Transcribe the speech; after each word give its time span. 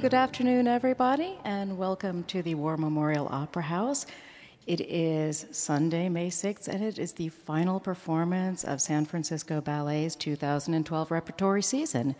Good 0.00 0.14
afternoon, 0.14 0.68
everybody, 0.68 1.36
and 1.44 1.76
welcome 1.76 2.22
to 2.24 2.40
the 2.40 2.54
War 2.54 2.76
Memorial 2.76 3.26
Opera 3.32 3.64
House. 3.64 4.06
It 4.68 4.80
is 4.82 5.46
Sunday, 5.50 6.08
May 6.08 6.30
6th, 6.30 6.68
and 6.68 6.84
it 6.84 7.00
is 7.00 7.12
the 7.12 7.28
final 7.30 7.80
performance 7.80 8.62
of 8.62 8.80
San 8.80 9.04
Francisco 9.04 9.60
Ballet's 9.60 10.14
2012 10.14 11.10
repertory 11.10 11.62
season. 11.62 12.14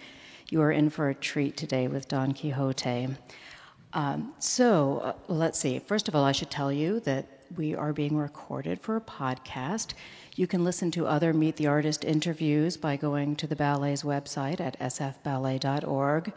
You 0.50 0.60
are 0.60 0.72
in 0.72 0.90
for 0.90 1.10
a 1.10 1.14
treat 1.14 1.56
today 1.56 1.86
with 1.86 2.08
Don 2.08 2.32
Quixote. 2.32 3.10
Um, 3.92 4.34
so, 4.40 4.98
uh, 4.98 5.12
let's 5.28 5.60
see. 5.60 5.78
First 5.78 6.08
of 6.08 6.16
all, 6.16 6.24
I 6.24 6.32
should 6.32 6.50
tell 6.50 6.72
you 6.72 6.98
that 7.00 7.28
we 7.56 7.76
are 7.76 7.92
being 7.92 8.16
recorded 8.16 8.80
for 8.80 8.96
a 8.96 9.00
podcast. 9.00 9.94
You 10.34 10.48
can 10.48 10.64
listen 10.64 10.90
to 10.90 11.06
other 11.06 11.32
Meet 11.32 11.54
the 11.54 11.68
Artist 11.68 12.04
interviews 12.04 12.76
by 12.76 12.96
going 12.96 13.36
to 13.36 13.46
the 13.46 13.56
ballet's 13.56 14.02
website 14.02 14.60
at 14.60 14.76
sfballet.org. 14.80 16.32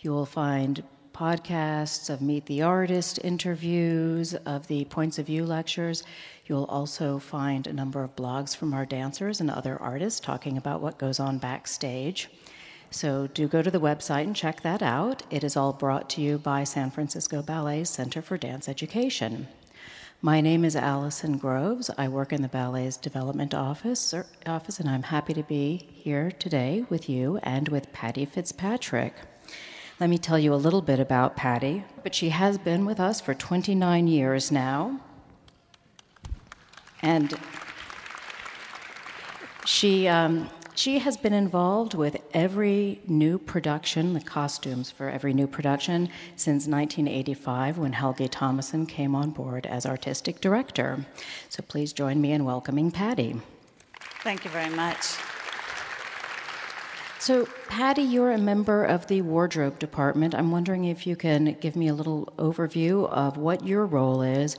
You 0.00 0.12
will 0.12 0.26
find 0.26 0.84
podcasts 1.12 2.08
of 2.08 2.22
Meet 2.22 2.46
the 2.46 2.62
Artist 2.62 3.18
interviews, 3.24 4.32
of 4.46 4.68
the 4.68 4.84
Points 4.84 5.18
of 5.18 5.26
View 5.26 5.44
lectures. 5.44 6.04
You'll 6.46 6.66
also 6.66 7.18
find 7.18 7.66
a 7.66 7.72
number 7.72 8.04
of 8.04 8.14
blogs 8.14 8.56
from 8.56 8.72
our 8.72 8.86
dancers 8.86 9.40
and 9.40 9.50
other 9.50 9.76
artists 9.82 10.20
talking 10.20 10.56
about 10.56 10.80
what 10.80 10.98
goes 10.98 11.18
on 11.18 11.38
backstage. 11.38 12.30
So 12.92 13.26
do 13.26 13.48
go 13.48 13.60
to 13.60 13.72
the 13.72 13.80
website 13.80 14.22
and 14.22 14.36
check 14.36 14.60
that 14.60 14.82
out. 14.82 15.24
It 15.30 15.42
is 15.42 15.56
all 15.56 15.72
brought 15.72 16.08
to 16.10 16.20
you 16.20 16.38
by 16.38 16.62
San 16.62 16.92
Francisco 16.92 17.42
Ballet 17.42 17.82
Center 17.82 18.22
for 18.22 18.38
Dance 18.38 18.68
Education. 18.68 19.48
My 20.22 20.40
name 20.40 20.64
is 20.64 20.76
Allison 20.76 21.38
Groves. 21.38 21.90
I 21.98 22.06
work 22.06 22.32
in 22.32 22.42
the 22.42 22.48
ballet's 22.48 22.96
development 22.96 23.52
office, 23.52 24.14
office 24.46 24.78
and 24.78 24.88
I'm 24.88 25.02
happy 25.02 25.34
to 25.34 25.42
be 25.42 25.88
here 25.92 26.30
today 26.30 26.84
with 26.88 27.08
you 27.08 27.38
and 27.42 27.68
with 27.68 27.92
Patti 27.92 28.24
Fitzpatrick. 28.24 29.14
Let 30.00 30.10
me 30.10 30.18
tell 30.18 30.38
you 30.38 30.54
a 30.54 30.56
little 30.56 30.80
bit 30.80 31.00
about 31.00 31.34
Patti, 31.34 31.84
but 32.04 32.14
she 32.14 32.28
has 32.28 32.56
been 32.56 32.86
with 32.86 33.00
us 33.00 33.20
for 33.20 33.34
29 33.34 34.06
years 34.06 34.52
now. 34.52 35.00
And 37.02 37.36
she, 39.64 40.06
um, 40.06 40.50
she 40.76 41.00
has 41.00 41.16
been 41.16 41.32
involved 41.32 41.94
with 41.94 42.16
every 42.32 43.00
new 43.08 43.38
production, 43.38 44.12
the 44.12 44.20
costumes 44.20 44.88
for 44.88 45.08
every 45.08 45.34
new 45.34 45.48
production, 45.48 46.08
since 46.36 46.68
1985 46.68 47.78
when 47.78 47.92
Helgi 47.92 48.28
Tomasson 48.28 48.88
came 48.88 49.16
on 49.16 49.30
board 49.30 49.66
as 49.66 49.84
artistic 49.84 50.40
director. 50.40 51.04
So 51.48 51.64
please 51.66 51.92
join 51.92 52.20
me 52.20 52.30
in 52.30 52.44
welcoming 52.44 52.92
Patti. 52.92 53.40
Thank 54.22 54.44
you 54.44 54.50
very 54.52 54.70
much. 54.70 55.16
So, 57.20 57.46
Patti, 57.66 58.02
you're 58.02 58.30
a 58.30 58.38
member 58.38 58.84
of 58.84 59.08
the 59.08 59.22
wardrobe 59.22 59.80
department. 59.80 60.36
I'm 60.36 60.52
wondering 60.52 60.84
if 60.84 61.04
you 61.04 61.16
can 61.16 61.56
give 61.60 61.74
me 61.74 61.88
a 61.88 61.94
little 61.94 62.32
overview 62.38 63.08
of 63.10 63.36
what 63.36 63.66
your 63.66 63.86
role 63.86 64.22
is 64.22 64.56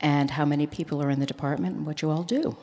and 0.00 0.30
how 0.30 0.46
many 0.46 0.66
people 0.66 1.02
are 1.02 1.10
in 1.10 1.20
the 1.20 1.26
department 1.26 1.76
and 1.76 1.86
what 1.86 2.00
you 2.00 2.10
all 2.10 2.22
do. 2.22 2.56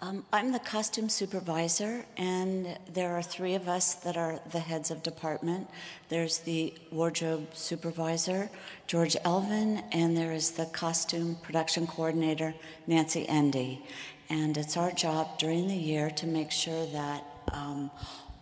Um, 0.00 0.26
I'm 0.32 0.50
the 0.50 0.58
costume 0.58 1.08
supervisor, 1.08 2.04
and 2.16 2.76
there 2.92 3.16
are 3.16 3.22
three 3.22 3.54
of 3.54 3.68
us 3.68 3.94
that 3.94 4.16
are 4.16 4.40
the 4.50 4.60
heads 4.60 4.90
of 4.90 5.02
department. 5.02 5.70
There's 6.08 6.38
the 6.38 6.74
wardrobe 6.90 7.54
supervisor, 7.54 8.50
George 8.88 9.16
Elvin, 9.24 9.84
and 9.92 10.16
there 10.16 10.32
is 10.32 10.50
the 10.50 10.66
costume 10.66 11.36
production 11.40 11.86
coordinator, 11.86 12.52
Nancy 12.86 13.28
Endy. 13.28 13.86
And 14.28 14.58
it's 14.58 14.76
our 14.76 14.90
job 14.90 15.38
during 15.38 15.68
the 15.68 15.76
year 15.76 16.10
to 16.10 16.26
make 16.26 16.50
sure 16.50 16.84
that 16.86 17.24
um, 17.52 17.90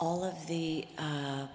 all 0.05 0.23
of 0.23 0.47
the 0.49 0.87
uh, 0.99 1.47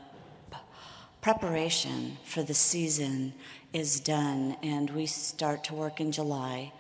preparation 1.22 2.18
for 2.24 2.42
the 2.42 2.54
season 2.54 3.32
is 3.74 4.00
done, 4.00 4.58
and 4.64 4.90
we 4.90 5.06
start 5.06 5.64
to 5.64 5.76
work 5.76 6.02
in 6.02 6.12
July 6.12 6.72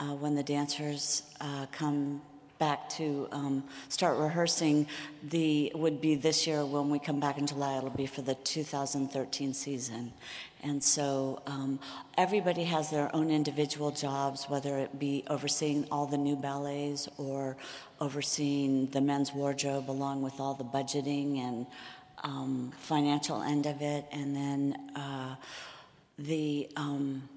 uh, 0.00 0.14
when 0.14 0.34
the 0.34 0.42
dancers 0.42 1.24
uh, 1.42 1.66
come 1.70 2.22
back 2.58 2.88
to 2.90 3.28
um, 3.32 3.64
start 3.88 4.18
rehearsing. 4.18 4.86
The 5.30 5.72
would 5.74 6.00
be 6.00 6.14
this 6.14 6.46
year 6.46 6.64
when 6.64 6.90
we 6.90 6.98
come 6.98 7.20
back 7.20 7.38
in 7.38 7.46
july 7.46 7.78
it'll 7.78 7.90
be 7.90 8.06
for 8.06 8.22
the 8.22 8.34
2013 8.34 9.54
season. 9.54 10.12
And 10.62 10.82
so 10.82 11.40
um, 11.46 11.78
everybody 12.16 12.64
has 12.64 12.90
their 12.90 13.14
own 13.14 13.30
individual 13.30 13.90
jobs 13.90 14.46
whether 14.48 14.78
it 14.78 14.98
be 14.98 15.24
overseeing 15.28 15.86
all 15.90 16.06
the 16.06 16.18
new 16.18 16.36
ballets 16.36 17.08
or 17.16 17.56
overseeing 18.00 18.86
the 18.86 19.00
men's 19.00 19.32
wardrobe 19.32 19.90
along 19.90 20.22
with 20.22 20.40
all 20.40 20.54
the 20.54 20.64
budgeting 20.64 21.38
and 21.38 21.66
um, 22.24 22.72
financial 22.78 23.42
end 23.42 23.66
of 23.66 23.80
it. 23.80 24.04
And 24.12 24.34
then 24.34 24.90
uh, 24.96 25.36
the 26.18 26.68
um, 26.76 27.28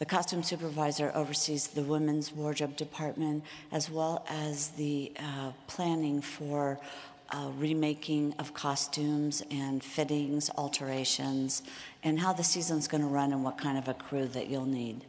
the 0.00 0.06
costume 0.06 0.42
supervisor 0.42 1.12
oversees 1.14 1.68
the 1.68 1.82
women's 1.82 2.32
wardrobe 2.32 2.74
department 2.74 3.44
as 3.70 3.90
well 3.90 4.24
as 4.30 4.68
the 4.70 5.12
uh, 5.18 5.52
planning 5.66 6.22
for 6.22 6.80
uh, 7.32 7.50
remaking 7.58 8.34
of 8.38 8.54
costumes 8.54 9.42
and 9.50 9.84
fittings, 9.84 10.50
alterations, 10.56 11.62
and 12.02 12.18
how 12.18 12.32
the 12.32 12.42
season's 12.42 12.88
going 12.88 13.02
to 13.02 13.06
run 13.06 13.30
and 13.30 13.44
what 13.44 13.58
kind 13.58 13.76
of 13.76 13.88
a 13.88 13.94
crew 13.94 14.26
that 14.28 14.48
you'll 14.48 14.64
need. 14.64 15.04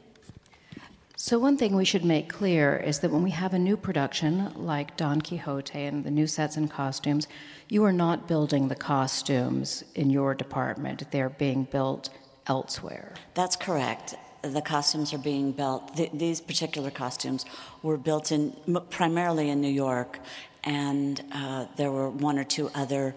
So, 1.16 1.40
one 1.40 1.56
thing 1.56 1.74
we 1.74 1.86
should 1.86 2.04
make 2.04 2.28
clear 2.28 2.76
is 2.76 3.00
that 3.00 3.12
when 3.12 3.24
we 3.24 3.32
have 3.32 3.54
a 3.54 3.60
new 3.60 3.78
production 3.78 4.52
like 4.56 4.98
Don 4.98 5.22
Quixote 5.22 5.80
and 5.80 6.04
the 6.04 6.12
new 6.12 6.28
sets 6.28 6.58
and 6.58 6.70
costumes, 6.70 7.30
you 7.70 7.86
are 7.86 7.94
not 7.94 8.28
building 8.28 8.68
the 8.68 8.76
costumes 8.76 9.86
in 9.96 10.10
your 10.10 10.34
department, 10.34 11.10
they're 11.12 11.30
being 11.30 11.64
built 11.64 12.10
elsewhere. 12.48 13.14
That's 13.36 13.56
correct 13.56 14.16
the 14.42 14.62
costumes 14.62 15.14
are 15.14 15.18
being 15.18 15.52
built. 15.52 15.96
Th- 15.96 16.12
these 16.14 16.42
particular 16.42 16.92
costumes 16.92 17.46
were 17.84 17.98
built 17.98 18.32
in 18.32 18.56
primarily 18.90 19.50
in 19.50 19.62
New 19.62 19.72
York, 19.72 20.20
and 20.64 21.24
uh, 21.34 21.66
there 21.76 21.92
were 21.92 22.10
one 22.10 22.38
or 22.38 22.44
two 22.44 22.70
other 22.74 23.16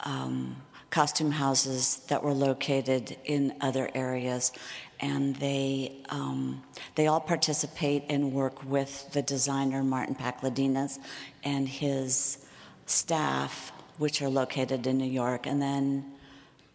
um, 0.00 0.56
costume 0.90 1.30
houses 1.30 1.98
that 2.08 2.22
were 2.22 2.34
located 2.34 3.16
in 3.24 3.54
other 3.60 3.90
areas, 3.94 4.52
and 5.00 5.36
they 5.36 5.96
um, 6.08 6.62
they 6.94 7.06
all 7.06 7.20
participate 7.20 8.04
and 8.08 8.32
work 8.32 8.64
with 8.64 9.10
the 9.12 9.22
designer 9.22 9.82
Martin 9.82 10.14
Pakledinaz 10.14 10.98
and 11.44 11.68
his 11.68 12.46
staff, 12.86 13.72
which 13.98 14.20
are 14.22 14.28
located 14.28 14.86
in 14.86 14.98
New 14.98 15.10
York, 15.10 15.46
and 15.46 15.60
then 15.60 16.04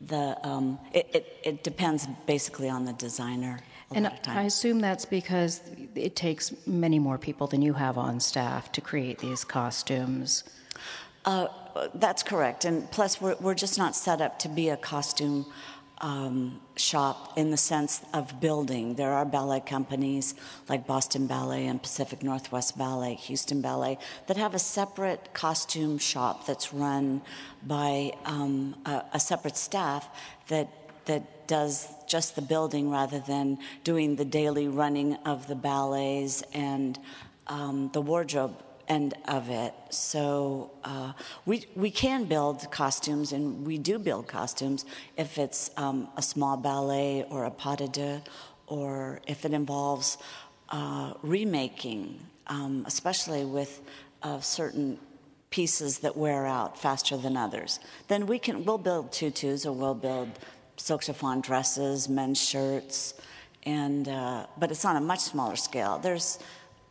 the 0.01 0.37
um, 0.47 0.79
it, 0.93 1.09
it, 1.13 1.37
it 1.43 1.63
depends 1.63 2.07
basically 2.25 2.69
on 2.69 2.85
the 2.85 2.93
designer 2.93 3.59
and 3.93 4.11
I 4.27 4.43
assume 4.43 4.79
that's 4.79 5.05
because 5.05 5.61
it 5.93 6.15
takes 6.15 6.53
many 6.65 6.99
more 6.99 7.17
people 7.17 7.47
than 7.47 7.61
you 7.61 7.73
have 7.73 7.97
on 7.97 8.19
staff 8.19 8.71
to 8.73 8.81
create 8.81 9.19
these 9.19 9.43
costumes. 9.43 10.43
Uh, 11.23 11.47
that's 11.95 12.23
correct. 12.23 12.65
And 12.65 12.89
plus, 12.91 13.21
we're, 13.21 13.35
we're 13.39 13.55
just 13.55 13.77
not 13.77 13.95
set 13.95 14.21
up 14.21 14.39
to 14.39 14.49
be 14.49 14.69
a 14.69 14.77
costume 14.77 15.45
um, 15.99 16.59
shop 16.75 17.37
in 17.37 17.51
the 17.51 17.57
sense 17.57 18.01
of 18.13 18.39
building. 18.39 18.95
There 18.95 19.13
are 19.13 19.25
ballet 19.25 19.61
companies 19.61 20.35
like 20.67 20.85
Boston 20.85 21.25
Ballet 21.25 21.67
and 21.67 21.81
Pacific 21.81 22.21
Northwest 22.21 22.77
Ballet, 22.77 23.15
Houston 23.15 23.61
Ballet, 23.61 23.97
that 24.27 24.37
have 24.37 24.53
a 24.53 24.59
separate 24.59 25.33
costume 25.33 25.97
shop 25.97 26.45
that's 26.45 26.73
run 26.73 27.21
by 27.65 28.11
um, 28.25 28.75
a, 28.85 29.03
a 29.13 29.19
separate 29.19 29.57
staff 29.57 30.09
that 30.47 30.69
that 31.05 31.47
does 31.47 31.87
just 32.07 32.35
the 32.35 32.41
building 32.41 32.89
rather 32.89 33.19
than 33.19 33.57
doing 33.83 34.15
the 34.15 34.25
daily 34.25 34.67
running 34.67 35.15
of 35.25 35.47
the 35.47 35.55
ballets 35.55 36.43
and 36.53 36.97
um, 37.47 37.89
the 37.93 38.01
wardrobe 38.01 38.55
end 38.87 39.13
of 39.27 39.49
it. 39.49 39.73
So 39.89 40.71
uh, 40.83 41.13
we 41.45 41.65
we 41.75 41.91
can 41.91 42.25
build 42.25 42.69
costumes, 42.71 43.31
and 43.31 43.65
we 43.65 43.77
do 43.77 43.99
build 43.99 44.27
costumes 44.27 44.85
if 45.17 45.37
it's 45.37 45.71
um, 45.77 46.07
a 46.17 46.21
small 46.21 46.57
ballet 46.57 47.25
or 47.29 47.45
a 47.45 47.51
pas 47.51 47.77
de 47.77 47.87
deux, 47.87 48.21
or 48.67 49.21
if 49.27 49.45
it 49.45 49.53
involves 49.53 50.17
uh, 50.69 51.13
remaking, 51.21 52.19
um, 52.47 52.83
especially 52.87 53.45
with 53.45 53.81
uh, 54.23 54.39
certain 54.39 54.99
pieces 55.49 55.99
that 55.99 56.17
wear 56.17 56.45
out 56.45 56.77
faster 56.77 57.15
than 57.17 57.37
others. 57.37 57.79
Then 58.07 58.27
we 58.27 58.39
can 58.39 58.65
we'll 58.65 58.77
build 58.77 59.11
tutus 59.11 59.65
or 59.65 59.71
we'll 59.71 59.95
build 59.95 60.29
silk 60.77 61.03
chiffon 61.03 61.41
dresses, 61.41 62.09
men's 62.09 62.41
shirts, 62.41 63.13
and 63.63 64.07
uh, 64.07 64.45
but 64.57 64.71
it's 64.71 64.85
on 64.85 64.95
a 64.95 65.01
much 65.01 65.19
smaller 65.19 65.55
scale. 65.55 65.99
There's 65.99 66.39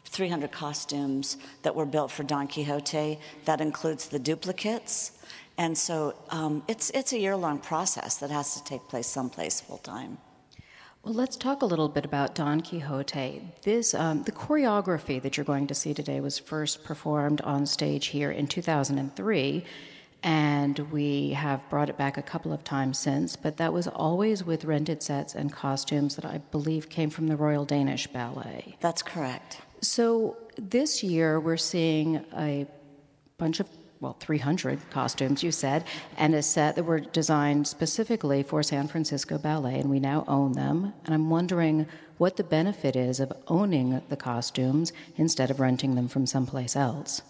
300 0.06 0.50
costumes 0.52 1.36
that 1.62 1.74
were 1.74 1.86
built 1.86 2.10
for 2.10 2.22
Don 2.22 2.46
Quixote. 2.46 3.18
That 3.44 3.60
includes 3.60 4.08
the 4.08 4.18
duplicates, 4.18 5.12
and 5.58 5.76
so 5.76 6.14
um, 6.30 6.62
it's 6.68 6.90
it's 6.90 7.12
a 7.12 7.18
year-long 7.18 7.58
process 7.58 8.16
that 8.18 8.30
has 8.30 8.54
to 8.56 8.64
take 8.64 8.82
place 8.88 9.06
someplace 9.06 9.60
full 9.60 9.78
time. 9.78 10.18
Well, 11.04 11.12
let's 11.12 11.36
talk 11.36 11.60
a 11.60 11.66
little 11.66 11.90
bit 11.90 12.06
about 12.06 12.34
Don 12.34 12.62
Quixote. 12.62 13.42
This, 13.60 13.92
um, 13.92 14.22
the 14.22 14.32
choreography 14.32 15.20
that 15.20 15.36
you're 15.36 15.44
going 15.44 15.66
to 15.66 15.74
see 15.74 15.92
today 15.92 16.20
was 16.20 16.38
first 16.38 16.82
performed 16.82 17.42
on 17.42 17.66
stage 17.66 18.06
here 18.06 18.30
in 18.30 18.46
2003 18.46 19.64
and 20.24 20.78
we 20.90 21.30
have 21.30 21.60
brought 21.68 21.90
it 21.90 21.98
back 21.98 22.16
a 22.16 22.22
couple 22.22 22.50
of 22.50 22.64
times 22.64 22.98
since, 22.98 23.36
but 23.36 23.58
that 23.58 23.72
was 23.72 23.86
always 23.86 24.42
with 24.42 24.64
rented 24.64 25.02
sets 25.02 25.34
and 25.34 25.52
costumes 25.52 26.16
that 26.16 26.24
I 26.24 26.38
believe 26.50 26.88
came 26.88 27.10
from 27.10 27.28
the 27.28 27.36
Royal 27.36 27.66
Danish 27.66 28.06
Ballet. 28.06 28.76
That's 28.80 29.02
correct. 29.02 29.60
So 29.82 30.38
this 30.56 31.04
year 31.04 31.38
we're 31.38 31.58
seeing 31.58 32.24
a 32.36 32.66
bunch 33.36 33.60
of 33.60 33.68
well, 34.00 34.16
300 34.20 34.90
costumes, 34.90 35.42
you 35.42 35.50
said, 35.50 35.84
and 36.18 36.34
a 36.34 36.42
set 36.42 36.76
that 36.76 36.84
were 36.84 37.00
designed 37.00 37.66
specifically 37.66 38.42
for 38.42 38.62
San 38.62 38.86
Francisco 38.86 39.38
Ballet, 39.38 39.78
and 39.80 39.88
we 39.88 39.98
now 39.98 40.24
own 40.28 40.52
them. 40.52 40.92
And 41.04 41.14
I'm 41.14 41.30
wondering 41.30 41.86
what 42.18 42.36
the 42.36 42.44
benefit 42.44 42.96
is 42.96 43.18
of 43.20 43.32
owning 43.48 44.02
the 44.10 44.16
costumes 44.16 44.92
instead 45.16 45.50
of 45.50 45.58
renting 45.58 45.94
them 45.94 46.08
from 46.08 46.26
someplace 46.26 46.76
else. 46.76 47.22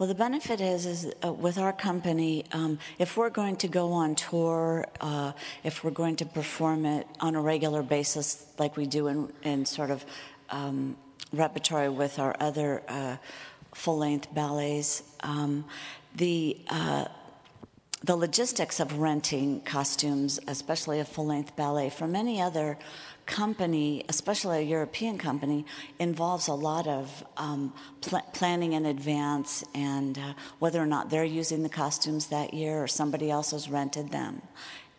Well, 0.00 0.08
the 0.08 0.14
benefit 0.14 0.62
is, 0.62 0.86
is 0.86 1.12
uh, 1.22 1.30
with 1.30 1.58
our 1.58 1.74
company, 1.74 2.46
um, 2.52 2.78
if 2.98 3.18
we're 3.18 3.28
going 3.28 3.56
to 3.56 3.68
go 3.68 3.92
on 3.92 4.14
tour, 4.14 4.86
uh, 4.98 5.32
if 5.62 5.84
we're 5.84 5.90
going 5.90 6.16
to 6.16 6.24
perform 6.24 6.86
it 6.86 7.06
on 7.20 7.34
a 7.34 7.40
regular 7.42 7.82
basis, 7.82 8.46
like 8.58 8.78
we 8.78 8.86
do 8.86 9.08
in, 9.08 9.30
in 9.42 9.66
sort 9.66 9.90
of 9.90 10.02
um, 10.48 10.96
repertory 11.34 11.90
with 11.90 12.18
our 12.18 12.34
other 12.40 12.82
uh, 12.88 13.18
full-length 13.74 14.32
ballets, 14.34 15.02
um, 15.22 15.66
the 16.16 16.56
uh, 16.70 17.04
the 18.02 18.16
logistics 18.16 18.80
of 18.80 18.98
renting 18.98 19.60
costumes, 19.60 20.40
especially 20.46 21.00
a 21.00 21.04
full-length 21.04 21.54
ballet, 21.54 21.90
from 21.90 22.16
any 22.16 22.40
other 22.40 22.78
company, 23.30 24.04
especially 24.08 24.58
a 24.58 24.62
European 24.62 25.16
company, 25.16 25.64
involves 25.98 26.48
a 26.48 26.52
lot 26.52 26.86
of 26.88 27.24
um, 27.36 27.72
pl- 28.00 28.26
planning 28.34 28.72
in 28.72 28.86
advance 28.86 29.64
and 29.72 30.18
uh, 30.18 30.32
whether 30.58 30.82
or 30.82 30.86
not 30.86 31.10
they're 31.10 31.24
using 31.24 31.62
the 31.62 31.68
costumes 31.68 32.26
that 32.26 32.52
year 32.52 32.82
or 32.82 32.88
somebody 32.88 33.30
else 33.30 33.52
has 33.52 33.70
rented 33.70 34.10
them. 34.10 34.42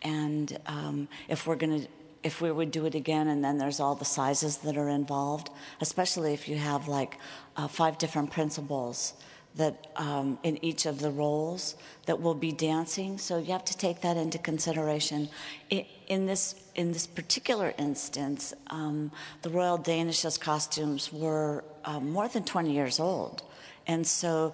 And 0.00 0.58
um, 0.66 1.08
if 1.28 1.46
we're 1.46 1.56
going 1.56 1.82
to 1.82 1.88
if 2.22 2.40
we 2.40 2.52
would 2.52 2.70
do 2.70 2.86
it 2.86 2.94
again, 2.94 3.26
and 3.26 3.42
then 3.42 3.58
there's 3.58 3.80
all 3.80 3.96
the 3.96 4.04
sizes 4.04 4.58
that 4.58 4.76
are 4.76 4.88
involved, 4.88 5.50
especially 5.80 6.32
if 6.32 6.48
you 6.48 6.56
have 6.56 6.86
like 6.86 7.18
uh, 7.56 7.66
five 7.66 7.98
different 7.98 8.30
principals 8.30 9.14
that 9.56 9.88
um, 9.96 10.38
in 10.42 10.62
each 10.64 10.86
of 10.86 11.00
the 11.00 11.10
roles 11.10 11.76
that 12.06 12.20
will 12.20 12.34
be 12.34 12.52
dancing. 12.52 13.18
So 13.18 13.38
you 13.38 13.52
have 13.52 13.64
to 13.66 13.76
take 13.76 14.00
that 14.00 14.16
into 14.16 14.38
consideration. 14.38 15.28
In, 15.70 16.26
this 16.26 16.54
in 16.74 16.92
this 16.92 17.06
particular 17.06 17.74
instance, 17.78 18.54
um, 18.68 19.10
the 19.42 19.50
Royal 19.50 19.78
Danish's 19.78 20.38
costumes 20.38 21.12
were 21.12 21.64
um, 21.84 22.10
more 22.10 22.28
than 22.28 22.44
20 22.44 22.72
years 22.72 22.98
old, 22.98 23.42
and 23.86 24.06
so 24.06 24.52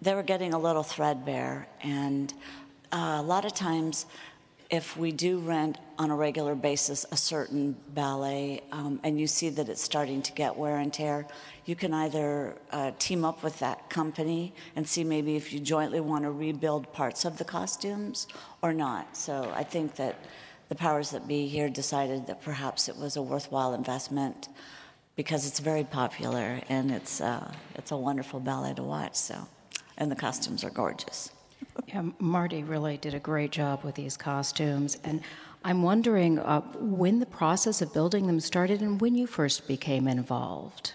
they 0.00 0.14
were 0.14 0.22
getting 0.22 0.54
a 0.54 0.58
little 0.58 0.82
threadbare. 0.82 1.66
And 1.82 2.32
uh, 2.92 3.18
a 3.18 3.22
lot 3.22 3.44
of 3.44 3.54
times, 3.54 4.06
if 4.70 4.98
we 4.98 5.12
do 5.12 5.38
rent 5.38 5.78
on 5.98 6.10
a 6.10 6.16
regular 6.16 6.54
basis 6.54 7.06
a 7.10 7.16
certain 7.16 7.74
ballet 7.94 8.62
um, 8.70 9.00
and 9.02 9.18
you 9.18 9.26
see 9.26 9.48
that 9.48 9.68
it's 9.68 9.82
starting 9.82 10.20
to 10.20 10.32
get 10.32 10.54
wear 10.54 10.76
and 10.76 10.92
tear, 10.92 11.26
you 11.64 11.74
can 11.74 11.94
either 11.94 12.54
uh, 12.70 12.90
team 12.98 13.24
up 13.24 13.42
with 13.42 13.58
that 13.60 13.88
company 13.88 14.52
and 14.76 14.86
see 14.86 15.04
maybe 15.04 15.36
if 15.36 15.52
you 15.52 15.60
jointly 15.60 16.00
want 16.00 16.24
to 16.24 16.30
rebuild 16.30 16.92
parts 16.92 17.24
of 17.24 17.38
the 17.38 17.44
costumes 17.44 18.26
or 18.62 18.74
not. 18.74 19.16
So 19.16 19.50
I 19.56 19.64
think 19.64 19.96
that 19.96 20.16
the 20.68 20.74
powers 20.74 21.10
that 21.10 21.26
be 21.26 21.46
here 21.46 21.70
decided 21.70 22.26
that 22.26 22.42
perhaps 22.42 22.90
it 22.90 22.96
was 22.96 23.16
a 23.16 23.22
worthwhile 23.22 23.72
investment 23.72 24.48
because 25.16 25.46
it's 25.46 25.60
very 25.60 25.84
popular 25.84 26.60
and 26.68 26.90
it's, 26.90 27.22
uh, 27.22 27.52
it's 27.74 27.90
a 27.90 27.96
wonderful 27.96 28.38
ballet 28.38 28.74
to 28.74 28.82
watch. 28.82 29.14
So, 29.14 29.48
and 29.96 30.10
the 30.10 30.16
costumes 30.16 30.62
are 30.62 30.70
gorgeous. 30.70 31.30
Yeah, 31.86 32.02
Marty 32.18 32.62
really 32.62 32.96
did 32.96 33.14
a 33.14 33.18
great 33.18 33.50
job 33.50 33.84
with 33.84 33.94
these 33.94 34.16
costumes. 34.16 34.98
And 35.04 35.22
I'm 35.64 35.82
wondering 35.82 36.38
uh, 36.38 36.60
when 36.78 37.18
the 37.18 37.26
process 37.26 37.80
of 37.80 37.92
building 37.92 38.26
them 38.26 38.40
started 38.40 38.82
and 38.82 39.00
when 39.00 39.14
you 39.14 39.26
first 39.26 39.66
became 39.66 40.06
involved. 40.06 40.92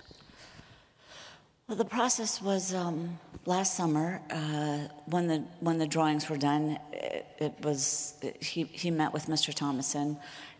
Well, 1.68 1.77
the 1.77 1.85
process 1.85 2.41
was 2.41 2.74
um, 2.74 3.18
last 3.45 3.75
summer 3.75 4.21
uh, 4.30 4.80
when 5.06 5.27
the 5.27 5.44
when 5.62 5.77
the 5.77 5.88
drawings 5.88 6.30
were 6.30 6.38
done. 6.38 6.77
It, 6.91 7.25
it 7.39 7.53
was 7.62 8.15
it, 8.21 8.44
he 8.44 8.63
he 8.63 8.91
met 8.91 9.13
with 9.13 9.27
Mr. 9.27 9.53
Tomasson 9.53 10.18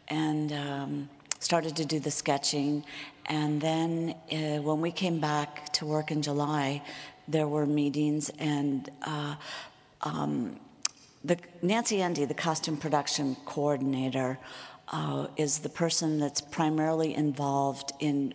and 0.08 0.54
um, 0.54 1.10
started 1.40 1.76
to 1.76 1.86
do 1.86 2.00
the 2.00 2.10
sketching, 2.10 2.86
and 3.26 3.60
then 3.60 4.16
uh, 4.32 4.62
when 4.62 4.80
we 4.80 4.92
came 4.92 5.20
back 5.20 5.72
to 5.74 5.86
work 5.86 6.10
in 6.10 6.22
July, 6.22 6.82
there 7.28 7.48
were 7.48 7.66
meetings 7.66 8.30
and 8.40 8.90
uh, 9.02 9.36
um, 10.04 10.60
the, 11.24 11.38
Nancy 11.62 12.02
Endy, 12.02 12.26
the 12.26 12.34
costume 12.34 12.78
production 12.78 13.36
coordinator, 13.46 14.38
uh, 14.90 15.28
is 15.38 15.60
the 15.60 15.70
person 15.70 16.20
that's 16.20 16.42
primarily 16.42 17.16
involved 17.16 17.94
in 18.00 18.34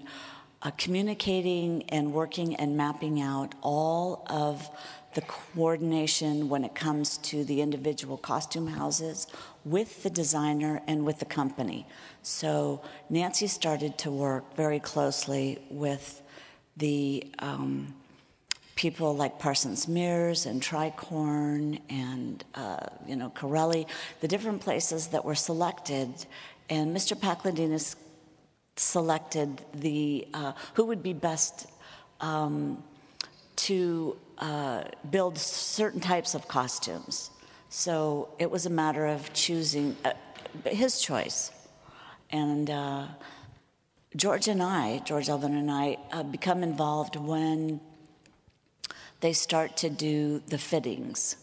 uh, 0.62 0.70
communicating 0.72 1.84
and 1.90 2.12
working 2.12 2.56
and 2.56 2.76
mapping 2.76 3.20
out 3.20 3.54
all 3.62 4.26
of 4.28 4.68
the 5.14 5.20
coordination 5.22 6.48
when 6.48 6.64
it 6.64 6.74
comes 6.74 7.18
to 7.18 7.44
the 7.44 7.60
individual 7.60 8.16
costume 8.16 8.66
houses 8.66 9.26
with 9.64 10.02
the 10.02 10.10
designer 10.10 10.82
and 10.86 11.04
with 11.04 11.18
the 11.18 11.24
company. 11.24 11.86
So 12.22 12.82
Nancy 13.08 13.46
started 13.46 13.98
to 13.98 14.10
work 14.10 14.56
very 14.56 14.80
closely 14.80 15.58
with 15.70 16.22
the 16.76 17.26
um, 17.38 17.94
people 18.78 19.12
like 19.12 19.40
Parsons-Meares 19.40 20.46
and 20.46 20.62
Tricorne 20.62 21.80
and 21.90 22.44
uh, 22.54 22.86
you 23.08 23.16
know 23.16 23.28
Carelli, 23.30 23.86
the 24.20 24.28
different 24.28 24.60
places 24.60 25.08
that 25.08 25.24
were 25.24 25.34
selected, 25.34 26.08
and 26.70 26.96
Mr. 26.96 27.18
Pakledinaz 27.18 27.96
selected 28.76 29.60
the 29.74 30.28
uh, 30.32 30.52
who 30.74 30.84
would 30.84 31.02
be 31.02 31.12
best 31.12 31.66
um, 32.20 32.80
to 33.56 34.16
uh, 34.38 34.84
build 35.10 35.36
certain 35.36 36.00
types 36.00 36.36
of 36.36 36.46
costumes. 36.46 37.30
So 37.70 38.28
it 38.38 38.48
was 38.48 38.64
a 38.64 38.70
matter 38.70 39.06
of 39.06 39.32
choosing 39.32 39.96
uh, 40.04 40.12
his 40.64 41.00
choice, 41.00 41.50
and. 42.30 42.70
Uh, 42.70 43.06
George 44.16 44.48
and 44.48 44.62
I, 44.62 45.00
George 45.04 45.28
Elvin 45.28 45.54
and 45.54 45.70
I, 45.70 45.98
uh, 46.12 46.22
become 46.22 46.62
involved 46.62 47.14
when 47.16 47.78
they 49.20 49.32
start 49.32 49.76
to 49.78 49.90
do 49.90 50.40
the 50.48 50.58
fittings. 50.58 51.36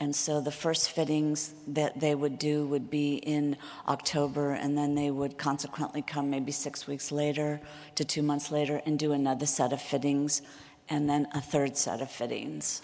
And 0.00 0.14
so 0.14 0.40
the 0.40 0.50
first 0.50 0.90
fittings 0.90 1.54
that 1.68 2.00
they 2.00 2.14
would 2.14 2.38
do 2.38 2.66
would 2.66 2.90
be 2.90 3.16
in 3.16 3.56
October, 3.86 4.52
and 4.52 4.76
then 4.76 4.94
they 4.94 5.10
would 5.10 5.38
consequently 5.38 6.02
come 6.02 6.28
maybe 6.30 6.52
six 6.52 6.86
weeks 6.86 7.12
later 7.12 7.60
to 7.94 8.04
two 8.04 8.22
months 8.22 8.50
later 8.50 8.82
and 8.86 8.98
do 8.98 9.12
another 9.12 9.46
set 9.46 9.72
of 9.72 9.80
fittings, 9.80 10.42
and 10.88 11.08
then 11.08 11.28
a 11.32 11.40
third 11.40 11.76
set 11.76 12.02
of 12.02 12.10
fittings. 12.10 12.82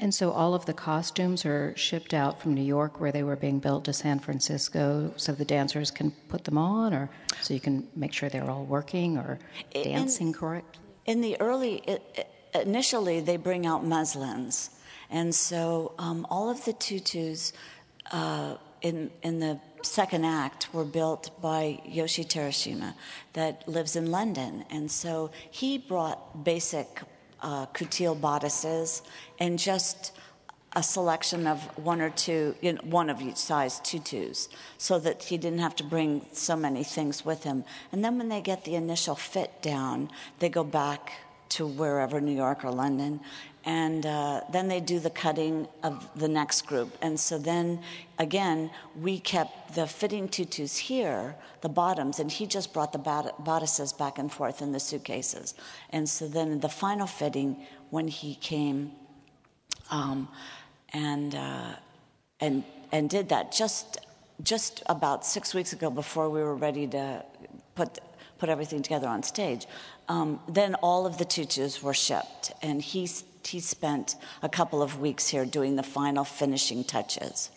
And 0.00 0.14
so 0.14 0.30
all 0.30 0.54
of 0.54 0.64
the 0.64 0.72
costumes 0.72 1.44
are 1.44 1.76
shipped 1.76 2.14
out 2.14 2.40
from 2.40 2.54
New 2.54 2.62
York, 2.62 3.00
where 3.00 3.12
they 3.12 3.24
were 3.24 3.36
being 3.36 3.58
built, 3.58 3.84
to 3.84 3.92
San 3.92 4.18
Francisco, 4.18 5.12
so 5.16 5.32
the 5.32 5.44
dancers 5.44 5.90
can 5.90 6.12
put 6.28 6.44
them 6.44 6.56
on, 6.56 6.94
or 6.94 7.10
so 7.42 7.52
you 7.52 7.60
can 7.60 7.86
make 7.94 8.12
sure 8.12 8.28
they're 8.28 8.50
all 8.50 8.64
working 8.64 9.18
or 9.18 9.38
dancing 9.74 10.28
in, 10.28 10.32
correctly. 10.32 10.80
In 11.06 11.20
the 11.20 11.38
early, 11.40 11.82
it, 11.86 12.02
it, 12.14 12.30
initially 12.54 13.20
they 13.20 13.36
bring 13.36 13.66
out 13.66 13.84
muslins, 13.84 14.70
and 15.10 15.34
so 15.34 15.92
um, 15.98 16.26
all 16.30 16.50
of 16.50 16.64
the 16.64 16.72
tutus 16.72 17.52
uh, 18.12 18.56
in 18.82 19.10
in 19.22 19.40
the 19.40 19.58
second 19.82 20.24
act 20.24 20.72
were 20.72 20.84
built 20.84 21.30
by 21.40 21.80
Yoshi 21.86 22.24
Terashima, 22.24 22.94
that 23.32 23.66
lives 23.68 23.96
in 23.96 24.10
London, 24.10 24.64
and 24.70 24.90
so 24.90 25.30
he 25.50 25.78
brought 25.78 26.44
basic 26.44 27.00
uh, 27.40 27.66
bodices 28.14 29.02
and 29.38 29.58
just 29.58 30.12
a 30.72 30.82
selection 30.82 31.46
of 31.46 31.60
one 31.78 32.00
or 32.00 32.10
two, 32.10 32.54
you 32.60 32.72
know, 32.72 32.80
one 32.84 33.08
of 33.08 33.22
each 33.22 33.36
size 33.36 33.80
tutus, 33.80 34.48
so 34.76 34.98
that 34.98 35.22
he 35.24 35.38
didn't 35.38 35.60
have 35.60 35.74
to 35.76 35.84
bring 35.84 36.26
so 36.32 36.54
many 36.54 36.84
things 36.84 37.24
with 37.24 37.44
him. 37.44 37.64
And 37.90 38.04
then 38.04 38.18
when 38.18 38.28
they 38.28 38.42
get 38.42 38.64
the 38.64 38.74
initial 38.74 39.14
fit 39.14 39.62
down, 39.62 40.10
they 40.40 40.48
go 40.48 40.64
back 40.64 41.12
to 41.50 41.66
wherever, 41.66 42.20
New 42.20 42.36
York 42.36 42.64
or 42.64 42.70
London. 42.70 43.20
And 43.64 44.06
uh, 44.06 44.42
then 44.50 44.68
they 44.68 44.80
do 44.80 44.98
the 44.98 45.10
cutting 45.10 45.68
of 45.82 46.08
the 46.18 46.28
next 46.28 46.66
group. 46.66 46.96
And 47.02 47.20
so 47.20 47.38
then, 47.38 47.80
again, 48.18 48.70
we 48.98 49.18
kept 49.18 49.74
the 49.74 49.86
fitting 49.86 50.28
tutus 50.28 50.76
here, 50.76 51.34
the 51.60 51.68
bottoms, 51.68 52.18
and 52.18 52.32
he 52.32 52.46
just 52.46 52.72
brought 52.72 52.92
the 52.92 53.32
bodices 53.38 53.92
back 53.92 54.18
and 54.18 54.32
forth 54.32 54.62
in 54.62 54.72
the 54.72 54.80
suitcases. 54.80 55.54
And 55.90 56.08
so 56.08 56.28
then 56.28 56.60
the 56.60 56.68
final 56.68 57.06
fitting, 57.06 57.56
when 57.90 58.08
he 58.08 58.36
came 58.36 58.92
um, 59.90 60.28
and, 60.94 61.34
uh, 61.34 61.72
and, 62.40 62.64
and 62.90 63.10
did 63.10 63.28
that 63.28 63.52
just, 63.52 63.98
just 64.42 64.82
about 64.86 65.26
six 65.26 65.52
weeks 65.52 65.72
ago 65.74 65.90
before 65.90 66.30
we 66.30 66.40
were 66.40 66.54
ready 66.54 66.86
to 66.86 67.22
put, 67.74 67.98
put 68.38 68.48
everything 68.48 68.82
together 68.82 69.08
on 69.08 69.22
stage, 69.22 69.66
um, 70.08 70.40
then 70.48 70.74
all 70.76 71.06
of 71.06 71.18
the 71.18 71.24
tutus 71.24 71.82
were 71.82 71.94
shipped, 71.94 72.52
and 72.62 72.80
he 72.82 73.08
he 73.44 73.60
spent 73.60 74.16
a 74.42 74.48
couple 74.48 74.82
of 74.82 75.00
weeks 75.00 75.28
here 75.28 75.46
doing 75.46 75.76
the 75.76 75.82
final 75.82 76.24
finishing 76.24 76.84
touches. 76.84 77.50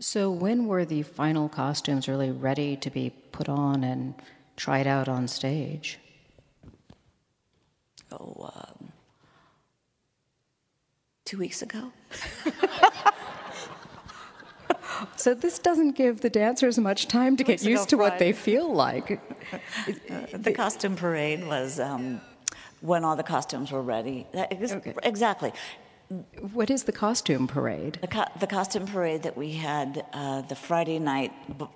So, 0.00 0.30
when 0.30 0.66
were 0.66 0.84
the 0.84 1.02
final 1.02 1.48
costumes 1.48 2.08
really 2.08 2.30
ready 2.30 2.76
to 2.76 2.90
be 2.90 3.10
put 3.32 3.48
on 3.48 3.82
and 3.82 4.14
tried 4.56 4.86
out 4.86 5.08
on 5.08 5.26
stage? 5.26 5.98
Oh, 8.12 8.50
um, 8.54 8.92
two 11.24 11.38
weeks 11.38 11.62
ago. 11.62 11.92
so, 15.16 15.34
this 15.34 15.58
doesn't 15.58 15.92
give 15.96 16.20
the 16.20 16.30
dancers 16.30 16.78
much 16.78 17.08
time 17.08 17.36
to 17.36 17.44
get 17.44 17.62
used 17.62 17.88
to 17.90 17.96
what 17.96 18.18
they 18.18 18.32
feel 18.32 18.72
like. 18.72 19.10
uh, 20.10 20.26
the 20.32 20.52
costume 20.52 20.96
parade 20.96 21.46
was 21.46 21.80
um, 21.80 22.20
when 22.80 23.04
all 23.04 23.16
the 23.16 23.22
costumes 23.22 23.72
were 23.72 23.82
ready. 23.82 24.26
Okay. 24.34 24.94
Exactly. 25.02 25.52
What 26.52 26.70
is 26.70 26.84
the 26.84 26.92
costume 26.92 27.48
parade? 27.48 27.98
The, 28.00 28.06
co- 28.06 28.30
the 28.38 28.46
costume 28.46 28.86
parade 28.86 29.22
that 29.24 29.36
we 29.36 29.52
had 29.52 30.04
uh, 30.12 30.42
the 30.42 30.54
Friday 30.54 31.00
night, 31.00 31.32
b- 31.58 31.66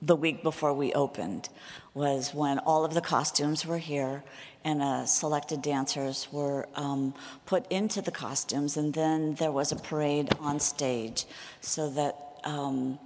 the 0.00 0.14
week 0.14 0.44
before 0.44 0.72
we 0.72 0.92
opened, 0.92 1.48
was 1.92 2.32
when 2.32 2.60
all 2.60 2.84
of 2.84 2.94
the 2.94 3.00
costumes 3.00 3.66
were 3.66 3.78
here 3.78 4.22
and 4.64 4.80
uh, 4.80 5.06
selected 5.06 5.60
dancers 5.62 6.28
were 6.30 6.68
um, 6.76 7.14
put 7.46 7.66
into 7.72 8.00
the 8.00 8.12
costumes, 8.12 8.76
and 8.76 8.94
then 8.94 9.34
there 9.34 9.50
was 9.50 9.72
a 9.72 9.76
parade 9.76 10.28
on 10.38 10.60
stage 10.60 11.24
so 11.60 11.90
that. 11.90 12.26
Um, 12.44 12.98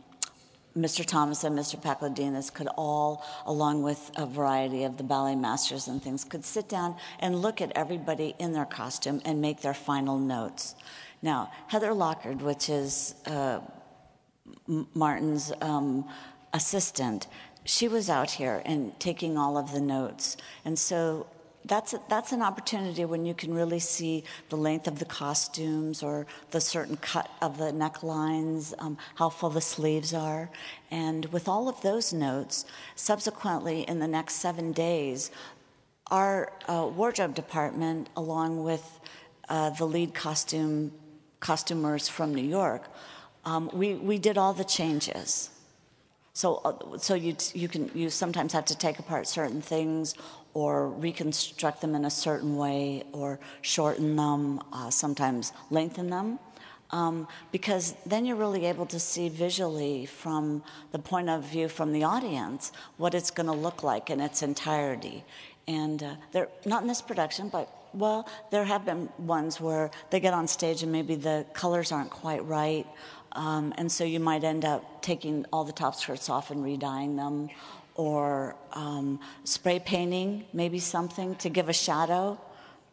Mr. 0.76 1.06
Thomas 1.06 1.44
and 1.44 1.56
Mr. 1.56 1.80
Pakledinaz 1.80 2.52
could 2.52 2.66
all, 2.76 3.24
along 3.46 3.84
with 3.84 4.10
a 4.16 4.26
variety 4.26 4.82
of 4.82 4.96
the 4.96 5.04
ballet 5.04 5.36
masters 5.36 5.86
and 5.86 6.02
things, 6.02 6.24
could 6.24 6.44
sit 6.44 6.68
down 6.68 6.96
and 7.20 7.40
look 7.40 7.60
at 7.60 7.70
everybody 7.76 8.34
in 8.40 8.52
their 8.52 8.64
costume 8.64 9.20
and 9.24 9.40
make 9.40 9.60
their 9.60 9.74
final 9.74 10.18
notes. 10.18 10.74
Now, 11.22 11.52
Heather 11.68 11.94
Lockard, 11.94 12.42
which 12.42 12.68
is 12.68 13.14
uh, 13.26 13.60
Martin's 14.66 15.52
um, 15.60 16.08
assistant, 16.52 17.28
she 17.64 17.86
was 17.86 18.10
out 18.10 18.30
here 18.30 18.60
and 18.66 18.98
taking 18.98 19.38
all 19.38 19.56
of 19.56 19.72
the 19.72 19.80
notes. 19.80 20.36
And 20.64 20.76
so 20.76 21.26
that's, 21.66 21.94
a, 21.94 22.00
that's 22.08 22.32
an 22.32 22.42
opportunity 22.42 23.04
when 23.04 23.24
you 23.24 23.34
can 23.34 23.54
really 23.54 23.78
see 23.78 24.24
the 24.50 24.56
length 24.56 24.86
of 24.86 24.98
the 24.98 25.04
costumes 25.04 26.02
or 26.02 26.26
the 26.50 26.60
certain 26.60 26.96
cut 26.96 27.30
of 27.40 27.56
the 27.58 27.72
necklines, 27.72 28.74
um, 28.78 28.98
how 29.14 29.30
full 29.30 29.50
the 29.50 29.60
sleeves 29.60 30.12
are. 30.12 30.50
And 30.90 31.26
with 31.26 31.48
all 31.48 31.68
of 31.68 31.80
those 31.80 32.12
notes, 32.12 32.66
subsequently 32.96 33.82
in 33.82 33.98
the 33.98 34.08
next 34.08 34.34
seven 34.34 34.72
days, 34.72 35.30
our 36.10 36.52
uh, 36.68 36.88
wardrobe 36.94 37.34
department, 37.34 38.08
along 38.16 38.62
with 38.62 39.00
uh, 39.48 39.70
the 39.70 39.86
lead 39.86 40.14
costume 40.14 40.92
costumers 41.40 42.08
from 42.08 42.34
New 42.34 42.42
York, 42.42 42.88
um, 43.44 43.70
we, 43.72 43.94
we 43.94 44.18
did 44.18 44.38
all 44.38 44.52
the 44.52 44.64
changes. 44.64 45.50
So, 46.36 46.60
uh, 46.64 46.98
so 46.98 47.14
you, 47.14 47.36
you 47.54 47.68
can 47.68 47.92
you 47.94 48.10
sometimes 48.10 48.52
have 48.54 48.64
to 48.64 48.76
take 48.76 48.98
apart 48.98 49.28
certain 49.28 49.62
things 49.62 50.16
or 50.52 50.88
reconstruct 50.88 51.80
them 51.80 51.94
in 51.94 52.04
a 52.04 52.10
certain 52.10 52.56
way 52.56 53.04
or 53.12 53.38
shorten 53.62 54.16
them, 54.16 54.60
uh, 54.72 54.90
sometimes 54.90 55.52
lengthen 55.70 56.10
them. 56.10 56.40
Um, 56.90 57.28
because 57.52 57.94
then 58.04 58.26
you're 58.26 58.36
really 58.36 58.66
able 58.66 58.86
to 58.86 58.98
see 58.98 59.28
visually 59.28 60.06
from 60.06 60.62
the 60.90 60.98
point 60.98 61.30
of 61.30 61.44
view 61.44 61.68
from 61.68 61.92
the 61.92 62.02
audience 62.02 62.72
what 62.96 63.14
it's 63.14 63.30
going 63.30 63.46
to 63.46 63.52
look 63.52 63.84
like 63.84 64.10
in 64.10 64.20
its 64.20 64.42
entirety. 64.42 65.24
And 65.68 66.02
uh, 66.02 66.14
they're 66.32 66.48
not 66.66 66.82
in 66.82 66.88
this 66.88 67.00
production, 67.00 67.48
but 67.48 67.68
well, 67.94 68.28
there 68.50 68.64
have 68.64 68.84
been 68.84 69.08
ones 69.18 69.60
where 69.60 69.90
they 70.10 70.20
get 70.20 70.34
on 70.34 70.48
stage 70.48 70.82
and 70.82 70.90
maybe 70.90 71.14
the 71.14 71.46
colors 71.52 71.92
aren't 71.92 72.10
quite 72.10 72.44
right. 72.44 72.86
Um, 73.34 73.74
and 73.76 73.90
so 73.90 74.04
you 74.04 74.20
might 74.20 74.44
end 74.44 74.64
up 74.64 75.02
taking 75.02 75.44
all 75.52 75.64
the 75.64 75.72
top 75.72 75.94
skirts 75.94 76.30
off 76.30 76.50
and 76.50 76.62
redying 76.62 77.16
them, 77.16 77.50
or 77.96 78.56
um, 78.72 79.20
spray 79.44 79.78
painting, 79.78 80.44
maybe 80.52 80.78
something 80.78 81.34
to 81.36 81.48
give 81.48 81.68
a 81.68 81.72
shadow. 81.72 82.40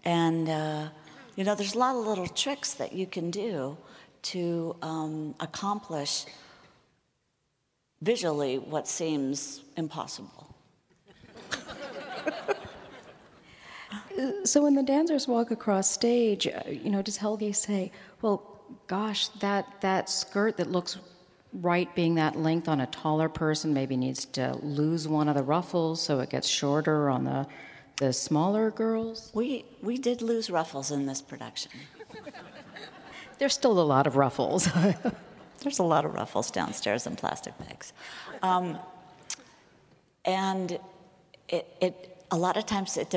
And, 0.03 0.49
uh, 0.49 0.89
you 1.35 1.43
know, 1.43 1.55
there's 1.55 1.75
a 1.75 1.79
lot 1.79 1.95
of 1.95 2.05
little 2.05 2.27
tricks 2.27 2.73
that 2.75 2.93
you 2.93 3.05
can 3.05 3.31
do 3.31 3.77
to 4.23 4.75
um, 4.81 5.35
accomplish 5.39 6.25
visually 8.01 8.57
what 8.57 8.87
seems 8.87 9.61
impossible. 9.77 10.55
so 14.43 14.63
when 14.63 14.75
the 14.75 14.83
dancers 14.83 15.27
walk 15.27 15.51
across 15.51 15.89
stage, 15.89 16.47
uh, 16.47 16.61
you 16.69 16.89
know, 16.89 17.01
does 17.01 17.17
Helgi 17.17 17.53
say, 17.53 17.91
well, 18.21 18.50
gosh, 18.87 19.27
that, 19.39 19.81
that 19.81 20.09
skirt 20.09 20.57
that 20.57 20.71
looks 20.71 20.97
right 21.53 21.93
being 21.95 22.15
that 22.15 22.37
length 22.37 22.67
on 22.67 22.81
a 22.81 22.87
taller 22.87 23.27
person 23.27 23.73
maybe 23.73 23.97
needs 23.97 24.25
to 24.25 24.57
lose 24.61 25.07
one 25.07 25.27
of 25.27 25.35
the 25.35 25.43
ruffles 25.43 26.01
so 26.01 26.19
it 26.21 26.29
gets 26.29 26.47
shorter 26.47 27.09
on 27.09 27.25
the 27.25 27.45
the 28.01 28.11
smaller 28.11 28.71
girls? 28.71 29.31
We 29.33 29.63
we 29.81 29.97
did 29.97 30.23
lose 30.23 30.49
ruffles 30.49 30.91
in 30.91 31.05
this 31.05 31.21
production. 31.21 31.71
There's 33.37 33.53
still 33.53 33.79
a 33.79 33.87
lot 33.93 34.07
of 34.07 34.15
ruffles. 34.15 34.67
There's 35.61 35.77
a 35.77 35.83
lot 35.83 36.03
of 36.03 36.15
ruffles 36.15 36.49
downstairs 36.49 37.05
in 37.05 37.15
plastic 37.15 37.55
bags. 37.59 37.93
Um, 38.41 38.79
and 40.25 40.79
it, 41.47 41.67
it 41.79 42.23
a 42.31 42.37
lot 42.37 42.57
of 42.57 42.65
times 42.65 42.97
it, 42.97 43.13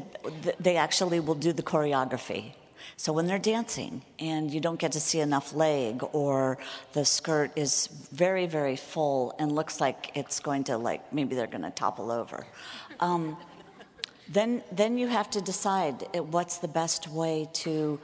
they 0.61 0.77
actually 0.77 1.19
will 1.19 1.35
do 1.35 1.53
the 1.55 1.63
choreography 1.63 2.53
so 2.97 3.13
when 3.13 3.27
they're 3.27 3.39
dancing 3.39 4.03
and 4.19 4.53
you 4.53 4.61
don't 4.61 4.79
get 4.79 4.93
to 4.93 5.01
see 5.01 5.21
enough 5.21 5.55
leg 5.55 6.03
or 6.13 6.59
the 6.93 7.05
skirt 7.05 7.51
is 7.57 7.89
very, 8.13 8.47
very 8.47 8.77
full 8.77 9.35
and 9.39 9.53
looks 9.53 9.81
like 9.81 10.13
it's 10.15 10.41
going 10.41 10.65
to 10.65 10.77
like 10.77 11.13
maybe 11.13 11.35
they're 11.35 11.47
going 11.47 11.63
to 11.63 11.71
topple 11.71 12.11
over. 12.11 12.47
Um, 13.01 13.37
then, 14.29 14.63
then 14.73 14.97
you 14.97 15.09
have 15.09 15.31
to 15.31 15.41
decide 15.41 16.07
what's 16.31 16.59
the 16.59 16.69
best 16.69 17.09
way 17.09 17.49
to 17.53 18.01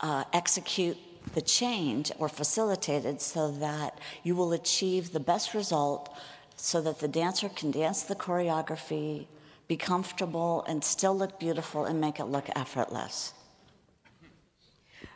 uh, 0.00 0.24
execute 0.32 0.96
the 1.32 1.42
change 1.42 2.12
or 2.18 2.28
facilitate 2.28 3.04
it 3.04 3.20
so 3.20 3.50
that 3.50 3.98
you 4.22 4.34
will 4.36 4.52
achieve 4.52 5.12
the 5.12 5.20
best 5.20 5.54
result 5.54 6.14
so 6.56 6.80
that 6.80 7.00
the 7.00 7.08
dancer 7.08 7.48
can 7.48 7.70
dance 7.70 8.02
the 8.02 8.14
choreography, 8.14 9.26
be 9.66 9.76
comfortable, 9.76 10.64
and 10.68 10.84
still 10.84 11.16
look 11.16 11.40
beautiful 11.40 11.84
and 11.84 12.00
make 12.00 12.20
it 12.20 12.24
look 12.24 12.48
effortless. 12.54 13.32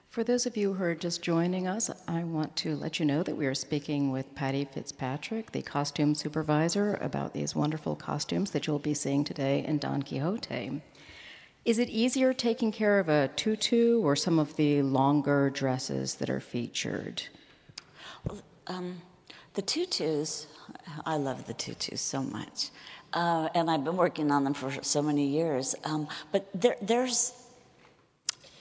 For 0.09 0.25
those 0.25 0.47
of 0.47 0.57
you 0.57 0.73
who 0.73 0.85
are 0.85 0.95
just 0.95 1.23
joining 1.23 1.69
us, 1.69 1.91
I 2.09 2.25
want 2.25 2.57
to 2.57 2.75
let 2.75 2.99
you 2.99 3.05
know 3.05 3.23
that 3.23 3.37
we 3.37 3.45
are 3.45 3.55
speaking 3.55 4.11
with 4.11 4.35
Patti 4.35 4.65
Fitzpatrick, 4.65 5.53
the 5.53 5.61
costume 5.61 6.15
supervisor, 6.15 6.95
about 7.03 7.35
these 7.35 7.55
wonderful 7.55 7.95
costumes 7.95 8.53
that 8.53 8.67
you'll 8.67 8.79
be 8.79 8.95
seeing 8.95 9.23
today 9.23 9.63
in 9.67 9.77
Don 9.77 10.03
Quixote. 10.03 10.81
Is 11.67 11.79
it 11.79 11.91
easier 11.91 12.33
taking 12.33 12.73
care 12.73 12.99
of 12.99 13.11
a 13.11 13.29
tutu 13.37 14.01
or 14.01 14.17
some 14.17 14.39
of 14.39 14.57
the 14.57 14.81
longer 14.81 15.51
dresses 15.51 16.15
that 16.15 16.31
are 16.31 16.41
featured? 16.41 17.25
Um, 18.67 19.03
the 19.53 19.63
tutus, 19.63 20.47
I 21.05 21.19
love 21.19 21.47
the 21.47 21.53
tutus 21.53 22.01
so 22.01 22.23
much. 22.23 22.71
Uh, 23.13 23.51
and 23.55 23.71
I've 23.71 23.85
been 23.85 23.97
working 23.97 24.31
on 24.31 24.45
them 24.45 24.55
for 24.55 24.71
so 24.83 25.03
many 25.03 25.27
years. 25.27 25.75
Um, 25.85 26.09
but 26.33 26.49
there, 26.55 26.77
there's 26.81 27.33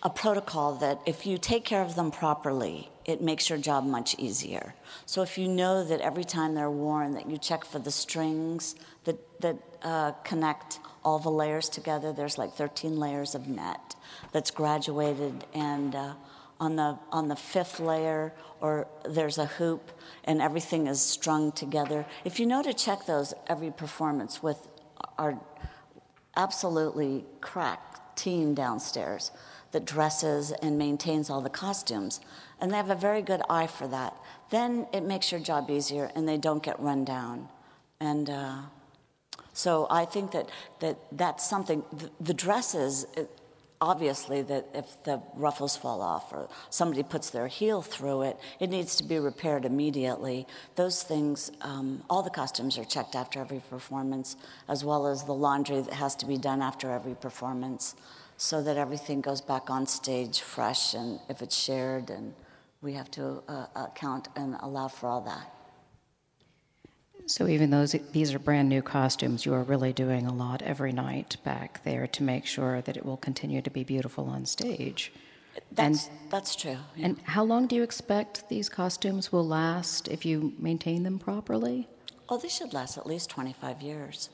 a 0.04 0.10
protocol 0.10 0.76
that 0.76 1.02
if 1.06 1.26
you 1.26 1.38
take 1.38 1.66
care 1.66 1.82
of 1.82 1.96
them 1.96 2.12
properly, 2.12 2.90
it 3.06 3.22
makes 3.22 3.50
your 3.50 3.58
job 3.58 3.86
much 3.86 4.16
easier. 4.20 4.76
So 5.06 5.22
if 5.22 5.38
you 5.38 5.48
know 5.48 5.84
that 5.84 6.02
every 6.02 6.24
time 6.24 6.54
they're 6.54 6.70
worn, 6.70 7.14
that 7.14 7.30
you 7.30 7.38
check 7.38 7.66
for 7.66 7.80
the 7.80 7.92
strings 7.92 8.76
that 9.06 9.18
that 9.42 9.58
uh, 9.82 10.12
connect 10.24 10.80
all 11.04 11.20
the 11.20 11.32
layers 11.32 11.70
together. 11.70 12.12
There's 12.12 12.38
like 12.38 12.54
13 12.54 12.98
layers 13.00 13.34
of 13.34 13.48
net 13.48 13.96
that's 14.34 14.52
graduated, 14.52 15.46
and 15.54 15.96
uh, 15.96 16.14
on 16.60 16.76
the 16.76 17.00
on 17.12 17.28
the 17.28 17.36
fifth 17.36 17.80
layer, 17.80 18.34
or 18.60 18.88
there's 19.08 19.38
a 19.38 19.46
hoop, 19.46 19.92
and 20.26 20.42
everything 20.42 20.88
is 20.88 21.02
strung 21.02 21.52
together. 21.54 22.06
If 22.26 22.40
you 22.40 22.46
know 22.46 22.62
to 22.62 22.74
check 22.74 23.06
those 23.06 23.34
every 23.48 23.72
performance 23.72 24.44
with 24.44 24.68
our 25.18 25.40
absolutely 26.36 27.26
crack 27.42 28.16
team 28.16 28.54
downstairs 28.54 29.32
that 29.78 29.86
dresses 29.86 30.52
and 30.64 30.76
maintains 30.76 31.30
all 31.30 31.40
the 31.40 31.52
costumes. 31.52 32.20
And 32.60 32.72
they 32.72 32.78
have 32.78 32.90
a 32.90 32.96
very 32.96 33.22
good 33.22 33.44
eye 33.48 33.68
for 33.68 33.88
that. 33.90 34.16
Then 34.50 34.88
it 34.92 35.04
makes 35.04 35.32
your 35.32 35.40
job 35.40 35.70
easier 35.70 36.10
and 36.16 36.28
they 36.28 36.38
don't 36.38 36.64
get 36.64 36.80
run 36.80 37.06
down. 37.06 37.48
And 38.00 38.28
uh, 38.28 38.56
so 39.54 39.86
I 39.92 40.06
think 40.06 40.32
that, 40.32 40.50
that 40.80 40.98
that's 41.12 41.48
something, 41.48 41.84
the, 41.94 42.10
the 42.20 42.34
dresses, 42.34 43.06
it, 43.16 43.30
obviously, 43.80 44.42
that 44.42 44.66
if 44.74 45.04
the 45.04 45.22
ruffles 45.36 45.78
fall 45.78 46.02
off 46.02 46.34
or 46.34 46.50
somebody 46.72 47.04
puts 47.04 47.30
their 47.30 47.46
heel 47.46 47.84
through 47.84 48.24
it, 48.24 48.38
it 48.60 48.72
needs 48.72 48.96
to 48.96 49.04
be 49.04 49.20
repaired 49.20 49.64
immediately. 49.64 50.48
Those 50.76 51.04
things, 51.04 51.52
um, 51.62 52.02
all 52.10 52.24
the 52.24 52.32
costumes 52.32 52.80
are 52.80 52.86
checked 52.86 53.16
after 53.16 53.40
every 53.40 53.62
performance, 53.70 54.38
as 54.68 54.84
well 54.84 55.06
as 55.06 55.26
the 55.26 55.36
laundry 55.36 55.82
that 55.82 55.94
has 55.94 56.16
to 56.16 56.26
be 56.26 56.40
done 56.40 56.64
after 56.64 56.90
every 56.90 57.14
performance. 57.14 57.96
So 58.38 58.62
that 58.62 58.78
everything 58.78 59.20
goes 59.20 59.42
back 59.42 59.70
on 59.70 59.88
stage 59.88 60.42
fresh 60.42 60.94
and 60.94 61.20
if 61.28 61.42
it's 61.42 61.58
shared 61.58 62.10
and 62.10 62.34
we 62.82 62.94
have 62.94 63.10
to 63.12 63.42
uh, 63.48 63.66
account 63.76 64.28
and 64.36 64.56
allow 64.62 64.88
for 64.88 65.08
all 65.08 65.22
that. 65.22 65.52
So 67.26 67.48
even 67.48 67.72
though 67.72 67.86
these 67.86 68.34
are 68.34 68.40
brand 68.40 68.70
new 68.70 68.82
costumes, 68.82 69.46
you 69.46 69.54
are 69.54 69.64
really 69.64 69.92
doing 69.92 70.26
a 70.26 70.34
lot 70.34 70.62
every 70.62 70.94
night 70.94 71.36
back 71.44 71.84
there 71.84 72.08
to 72.08 72.24
make 72.24 72.46
sure 72.46 72.82
that 72.82 72.96
it 72.96 73.06
will 73.06 73.18
continue 73.18 73.62
to 73.62 73.70
be 73.70 73.84
beautiful 73.84 74.26
on 74.30 74.46
stage. 74.46 75.12
That's, 75.72 76.08
and, 76.08 76.32
that's 76.32 76.56
true. 76.56 76.78
Yeah. 76.96 77.06
And 77.08 77.20
how 77.24 77.44
long 77.44 77.68
do 77.68 77.76
you 77.76 77.84
expect 77.84 78.48
these 78.48 78.70
costumes 78.70 79.32
will 79.32 79.46
last 79.46 80.08
if 80.08 80.26
you 80.26 80.54
maintain 80.58 81.04
them 81.04 81.20
properly? 81.20 81.90
Oh, 82.30 82.38
they 82.38 82.48
should 82.48 82.74
last 82.74 82.98
at 82.98 83.06
least 83.06 83.30
25 83.30 83.82
years. 83.82 84.30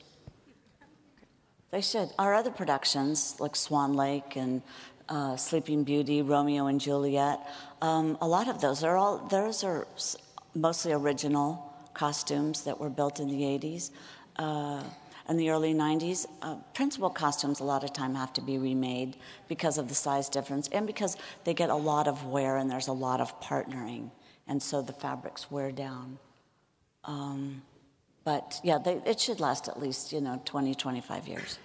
They 1.74 1.80
should. 1.80 2.10
Our 2.20 2.34
other 2.34 2.52
productions, 2.52 3.34
like 3.40 3.56
Swan 3.56 3.94
Lake 3.94 4.36
and 4.36 4.62
uh, 5.08 5.34
Sleeping 5.34 5.82
Beauty, 5.82 6.22
Romeo 6.22 6.68
and 6.68 6.80
Juliet, 6.80 7.40
um, 7.82 8.16
a 8.20 8.28
lot 8.28 8.46
of 8.46 8.60
those 8.60 8.84
are 8.84 8.96
all, 8.96 9.18
those 9.26 9.64
are 9.64 9.84
mostly 10.54 10.92
original 10.92 11.74
costumes 11.92 12.62
that 12.62 12.78
were 12.78 12.90
built 12.90 13.18
in 13.18 13.26
the 13.26 13.42
80s 13.42 13.90
uh, 14.36 14.84
and 15.26 15.36
the 15.36 15.50
early 15.50 15.74
90s. 15.74 16.26
Uh, 16.42 16.54
principal 16.74 17.10
costumes, 17.10 17.58
a 17.58 17.64
lot 17.64 17.82
of 17.82 17.92
time, 17.92 18.14
have 18.14 18.32
to 18.34 18.40
be 18.40 18.56
remade 18.56 19.16
because 19.48 19.76
of 19.76 19.88
the 19.88 19.96
size 19.96 20.28
difference 20.28 20.68
and 20.68 20.86
because 20.86 21.16
they 21.42 21.54
get 21.54 21.70
a 21.70 21.74
lot 21.74 22.06
of 22.06 22.24
wear 22.24 22.58
and 22.58 22.70
there's 22.70 22.86
a 22.86 22.92
lot 22.92 23.20
of 23.20 23.40
partnering, 23.40 24.12
and 24.46 24.62
so 24.62 24.80
the 24.80 24.92
fabrics 24.92 25.50
wear 25.50 25.72
down. 25.72 26.18
Um, 27.02 27.62
but 28.24 28.60
yeah, 28.64 28.78
they, 28.78 28.94
it 29.04 29.20
should 29.20 29.40
last 29.40 29.68
at 29.68 29.78
least, 29.78 30.12
you 30.12 30.20
know, 30.20 30.40
20, 30.44 30.74
25 30.74 31.28
years. 31.28 31.58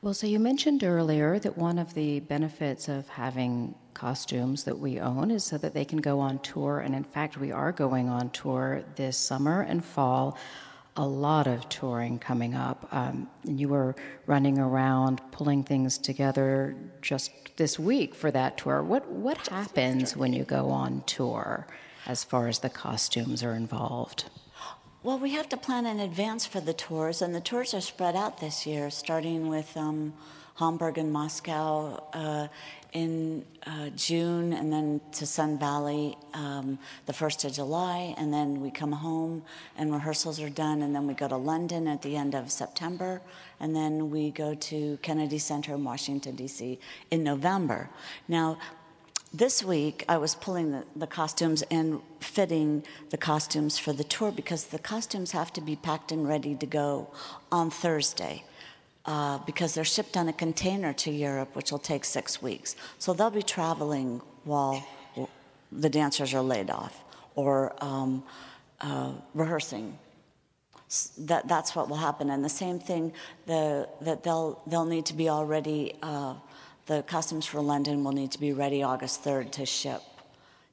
Well, 0.00 0.14
so 0.14 0.28
you 0.28 0.38
mentioned 0.38 0.84
earlier 0.84 1.40
that 1.40 1.58
one 1.58 1.76
of 1.76 1.92
the 1.94 2.20
benefits 2.20 2.86
of 2.86 3.08
having 3.08 3.74
costumes 3.94 4.62
that 4.62 4.78
we 4.78 5.00
own 5.00 5.32
is 5.32 5.42
so 5.42 5.58
that 5.58 5.74
they 5.74 5.84
can 5.84 5.98
go 5.98 6.20
on 6.20 6.38
tour. 6.38 6.78
And 6.78 6.94
in 6.94 7.02
fact, 7.02 7.36
we 7.36 7.50
are 7.50 7.72
going 7.72 8.08
on 8.08 8.30
tour 8.30 8.84
this 8.94 9.16
summer 9.16 9.62
and 9.62 9.84
fall. 9.84 10.38
A 10.96 11.04
lot 11.04 11.48
of 11.48 11.68
touring 11.68 12.20
coming 12.20 12.54
up. 12.54 12.86
Um, 12.92 13.28
and 13.42 13.58
you 13.58 13.70
were 13.70 13.96
running 14.26 14.60
around 14.60 15.20
pulling 15.32 15.64
things 15.64 15.98
together 15.98 16.76
just 17.02 17.32
this 17.56 17.76
week 17.76 18.14
for 18.14 18.30
that 18.30 18.56
tour. 18.56 18.84
What, 18.84 19.08
what 19.10 19.48
happens 19.48 20.16
when 20.16 20.32
you 20.32 20.44
go 20.44 20.70
on 20.70 21.02
tour 21.06 21.66
as 22.06 22.22
far 22.22 22.46
as 22.46 22.60
the 22.60 22.70
costumes 22.70 23.42
are 23.42 23.54
involved? 23.54 24.26
Well, 25.08 25.18
we 25.18 25.30
have 25.30 25.48
to 25.48 25.56
plan 25.56 25.86
in 25.86 26.00
advance 26.00 26.44
for 26.44 26.60
the 26.60 26.74
tours, 26.74 27.22
and 27.22 27.34
the 27.34 27.40
tours 27.40 27.72
are 27.72 27.80
spread 27.80 28.14
out 28.14 28.40
this 28.40 28.66
year, 28.66 28.90
starting 28.90 29.48
with 29.48 29.74
um, 29.74 30.12
Hamburg 30.56 30.98
and 30.98 31.10
Moscow 31.10 32.04
uh, 32.12 32.48
in 32.92 33.42
uh, 33.66 33.88
June, 33.96 34.52
and 34.52 34.70
then 34.70 35.00
to 35.12 35.24
Sun 35.24 35.58
Valley 35.58 36.14
um, 36.34 36.78
the 37.06 37.14
1st 37.14 37.46
of 37.46 37.52
July, 37.54 38.14
and 38.18 38.30
then 38.30 38.60
we 38.60 38.70
come 38.70 38.92
home 38.92 39.42
and 39.78 39.94
rehearsals 39.94 40.40
are 40.40 40.50
done, 40.50 40.82
and 40.82 40.94
then 40.94 41.06
we 41.06 41.14
go 41.14 41.26
to 41.26 41.38
London 41.38 41.88
at 41.88 42.02
the 42.02 42.14
end 42.14 42.34
of 42.34 42.52
September, 42.52 43.22
and 43.60 43.74
then 43.74 44.10
we 44.10 44.30
go 44.30 44.54
to 44.56 44.98
Kennedy 45.00 45.38
Center 45.38 45.74
in 45.74 45.84
Washington, 45.84 46.36
D.C. 46.36 46.78
in 47.10 47.24
November. 47.24 47.88
Now, 48.28 48.58
this 49.32 49.62
week 49.62 50.04
I 50.08 50.16
was 50.16 50.34
pulling 50.34 50.72
the, 50.72 50.84
the, 50.96 51.06
costumes 51.06 51.62
and 51.70 52.00
fitting 52.20 52.84
the 53.10 53.16
costumes 53.16 53.78
for 53.78 53.92
the 53.92 54.04
tour 54.04 54.32
because 54.32 54.66
the 54.66 54.78
costumes 54.78 55.32
have 55.32 55.52
to 55.54 55.60
be 55.60 55.76
packed 55.76 56.12
and 56.12 56.26
ready 56.26 56.54
to 56.54 56.66
go 56.66 57.08
on 57.52 57.70
Thursday. 57.70 58.44
Uh, 59.04 59.38
because 59.46 59.72
they're 59.72 59.86
shipped 59.86 60.18
on 60.18 60.28
a 60.28 60.32
container 60.34 60.92
to 60.92 61.10
Europe, 61.10 61.56
which 61.56 61.72
will 61.72 61.78
take 61.78 62.04
six 62.04 62.42
weeks. 62.42 62.76
So 62.98 63.14
they'll 63.14 63.30
be 63.30 63.42
traveling 63.42 64.20
while 64.44 64.86
the 65.72 65.88
dancers 65.88 66.34
are 66.34 66.42
laid 66.42 66.68
off 66.68 67.02
or 67.34 67.72
um, 67.82 68.22
uh, 68.82 69.12
rehearsing. 69.32 69.98
That, 71.18 71.48
that's 71.48 71.74
what 71.74 71.88
will 71.88 71.96
happen. 71.96 72.28
And 72.28 72.44
the 72.44 72.50
same 72.50 72.78
thing, 72.78 73.14
the, 73.46 73.88
that 74.02 74.24
they'll, 74.24 74.60
they'll 74.66 74.84
need 74.84 75.06
to 75.06 75.14
be 75.14 75.30
already 75.30 75.94
uh, 76.02 76.34
the 76.88 77.02
costumes 77.02 77.44
for 77.46 77.60
London 77.60 78.02
will 78.02 78.12
need 78.12 78.32
to 78.32 78.40
be 78.40 78.52
ready 78.52 78.82
August 78.82 79.22
3rd 79.22 79.52
to 79.52 79.66
ship 79.66 80.02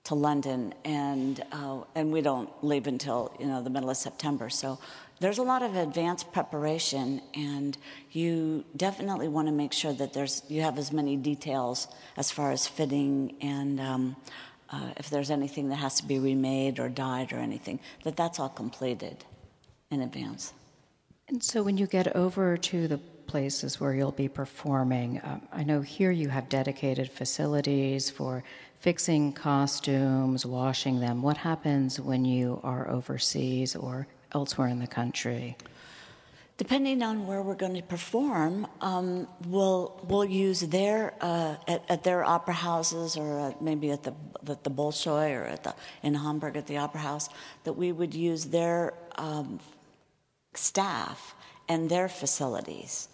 to 0.05 0.15
London, 0.15 0.73
and 0.85 1.43
uh, 1.51 1.81
and 1.93 2.11
we 2.11 2.21
don't 2.21 2.49
leave 2.63 2.87
until 2.87 3.35
you 3.39 3.45
know 3.45 3.61
the 3.61 3.69
middle 3.69 3.89
of 3.89 3.97
September. 3.97 4.49
So 4.49 4.79
there's 5.19 5.39
a 5.39 5.43
lot 5.43 5.61
of 5.61 5.75
advanced 5.75 6.31
preparation, 6.31 7.21
and 7.33 7.77
you 8.11 8.63
definitely 8.77 9.27
want 9.27 9.47
to 9.47 9.51
make 9.51 9.73
sure 9.73 9.93
that 9.93 10.13
there's 10.13 10.43
you 10.47 10.61
have 10.61 10.77
as 10.77 10.91
many 10.91 11.17
details 11.17 11.87
as 12.17 12.31
far 12.31 12.51
as 12.51 12.65
fitting 12.65 13.35
and. 13.41 13.79
Um, 13.79 14.15
uh, 14.67 14.89
if 14.97 15.11
there's 15.11 15.29
anything 15.29 15.69
that 15.69 15.75
has 15.75 16.01
to 16.01 16.07
be 16.07 16.17
remade 16.17 16.79
or 16.79 16.89
dyed 16.89 17.31
or 17.31 17.37
anything, 17.37 17.79
that 18.03 18.17
that's 18.17 18.39
all 18.39 18.49
completed 18.49 19.23
in 19.91 20.01
advance. 20.01 20.53
And 21.27 21.41
so 21.41 21.61
when 21.61 21.77
you 21.77 21.85
get 21.85 22.15
over 22.15 22.57
to 22.57 22.87
the 22.87 22.99
places 23.35 23.81
where 23.81 23.93
you'll 23.93 24.13
be 24.25 24.29
performing. 24.29 25.19
Um, 25.21 25.41
I 25.51 25.61
know 25.65 25.81
here 25.81 26.09
you 26.09 26.29
have 26.29 26.47
dedicated 26.47 27.11
facilities 27.11 28.09
for 28.09 28.45
fixing 28.79 29.33
costumes, 29.33 30.45
washing 30.45 31.01
them. 31.01 31.21
What 31.21 31.35
happens 31.35 31.99
when 31.99 32.23
you 32.23 32.61
are 32.63 32.89
overseas 32.89 33.75
or 33.75 34.07
elsewhere 34.33 34.69
in 34.69 34.79
the 34.79 34.87
country? 34.87 35.57
Depending 36.55 37.03
on 37.03 37.27
where 37.27 37.41
we're 37.41 37.61
going 37.65 37.75
to 37.75 37.81
perform, 37.81 38.67
um, 38.79 39.27
we'll 39.47 39.99
we'll 40.07 40.29
use 40.47 40.61
their 40.61 41.13
uh, 41.19 41.57
at, 41.67 41.83
at, 41.89 42.03
their 42.05 42.23
opera 42.23 42.53
houses 42.53 43.17
or 43.17 43.29
at 43.47 43.61
maybe 43.61 43.91
at 43.91 44.03
the 44.03 44.13
at 44.47 44.63
the 44.63 44.71
Bolshoi 44.71 45.27
or 45.37 45.43
at 45.55 45.61
the 45.65 45.73
in 46.03 46.13
Hamburg 46.13 46.55
at 46.55 46.67
the 46.67 46.77
opera 46.77 47.01
house 47.01 47.27
that 47.65 47.73
we 47.73 47.91
would 47.91 48.13
use 48.13 48.45
their 48.45 48.93
um, 49.17 49.59
staff 50.53 51.35
and 51.67 51.89
their 51.89 52.07
facilities 52.07 53.09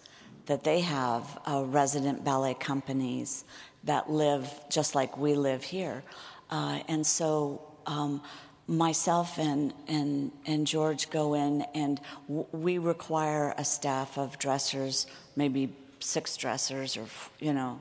that 0.46 0.64
they 0.64 0.80
have 0.80 1.38
uh, 1.46 1.64
resident 1.66 2.24
ballet 2.24 2.54
companies 2.54 3.44
that 3.84 4.10
live 4.10 4.48
just 4.70 4.94
like 4.94 5.16
we 5.16 5.34
live 5.34 5.62
here. 5.62 6.02
Uh, 6.50 6.80
and 6.88 7.06
so 7.06 7.62
um, 7.86 8.22
myself 8.66 9.38
and, 9.38 9.72
and, 9.88 10.30
and 10.46 10.66
George 10.66 11.10
go 11.10 11.34
in, 11.34 11.62
and 11.74 12.00
w- 12.28 12.46
we 12.52 12.78
require 12.78 13.54
a 13.58 13.64
staff 13.64 14.18
of 14.18 14.38
dressers, 14.38 15.06
maybe 15.36 15.74
six 16.00 16.36
dressers 16.36 16.96
or, 16.96 17.06
you 17.40 17.52
know, 17.52 17.78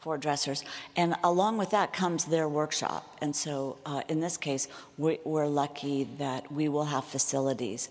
four 0.00 0.18
dressers. 0.18 0.64
And 0.96 1.16
along 1.24 1.56
with 1.56 1.70
that 1.70 1.92
comes 1.92 2.26
their 2.26 2.48
workshop. 2.48 3.16
And 3.22 3.34
so 3.34 3.78
uh, 3.86 4.02
in 4.08 4.20
this 4.20 4.36
case, 4.36 4.68
we, 4.98 5.18
we're 5.24 5.46
lucky 5.46 6.04
that 6.18 6.52
we 6.52 6.68
will 6.68 6.84
have 6.84 7.04
facilities 7.04 7.88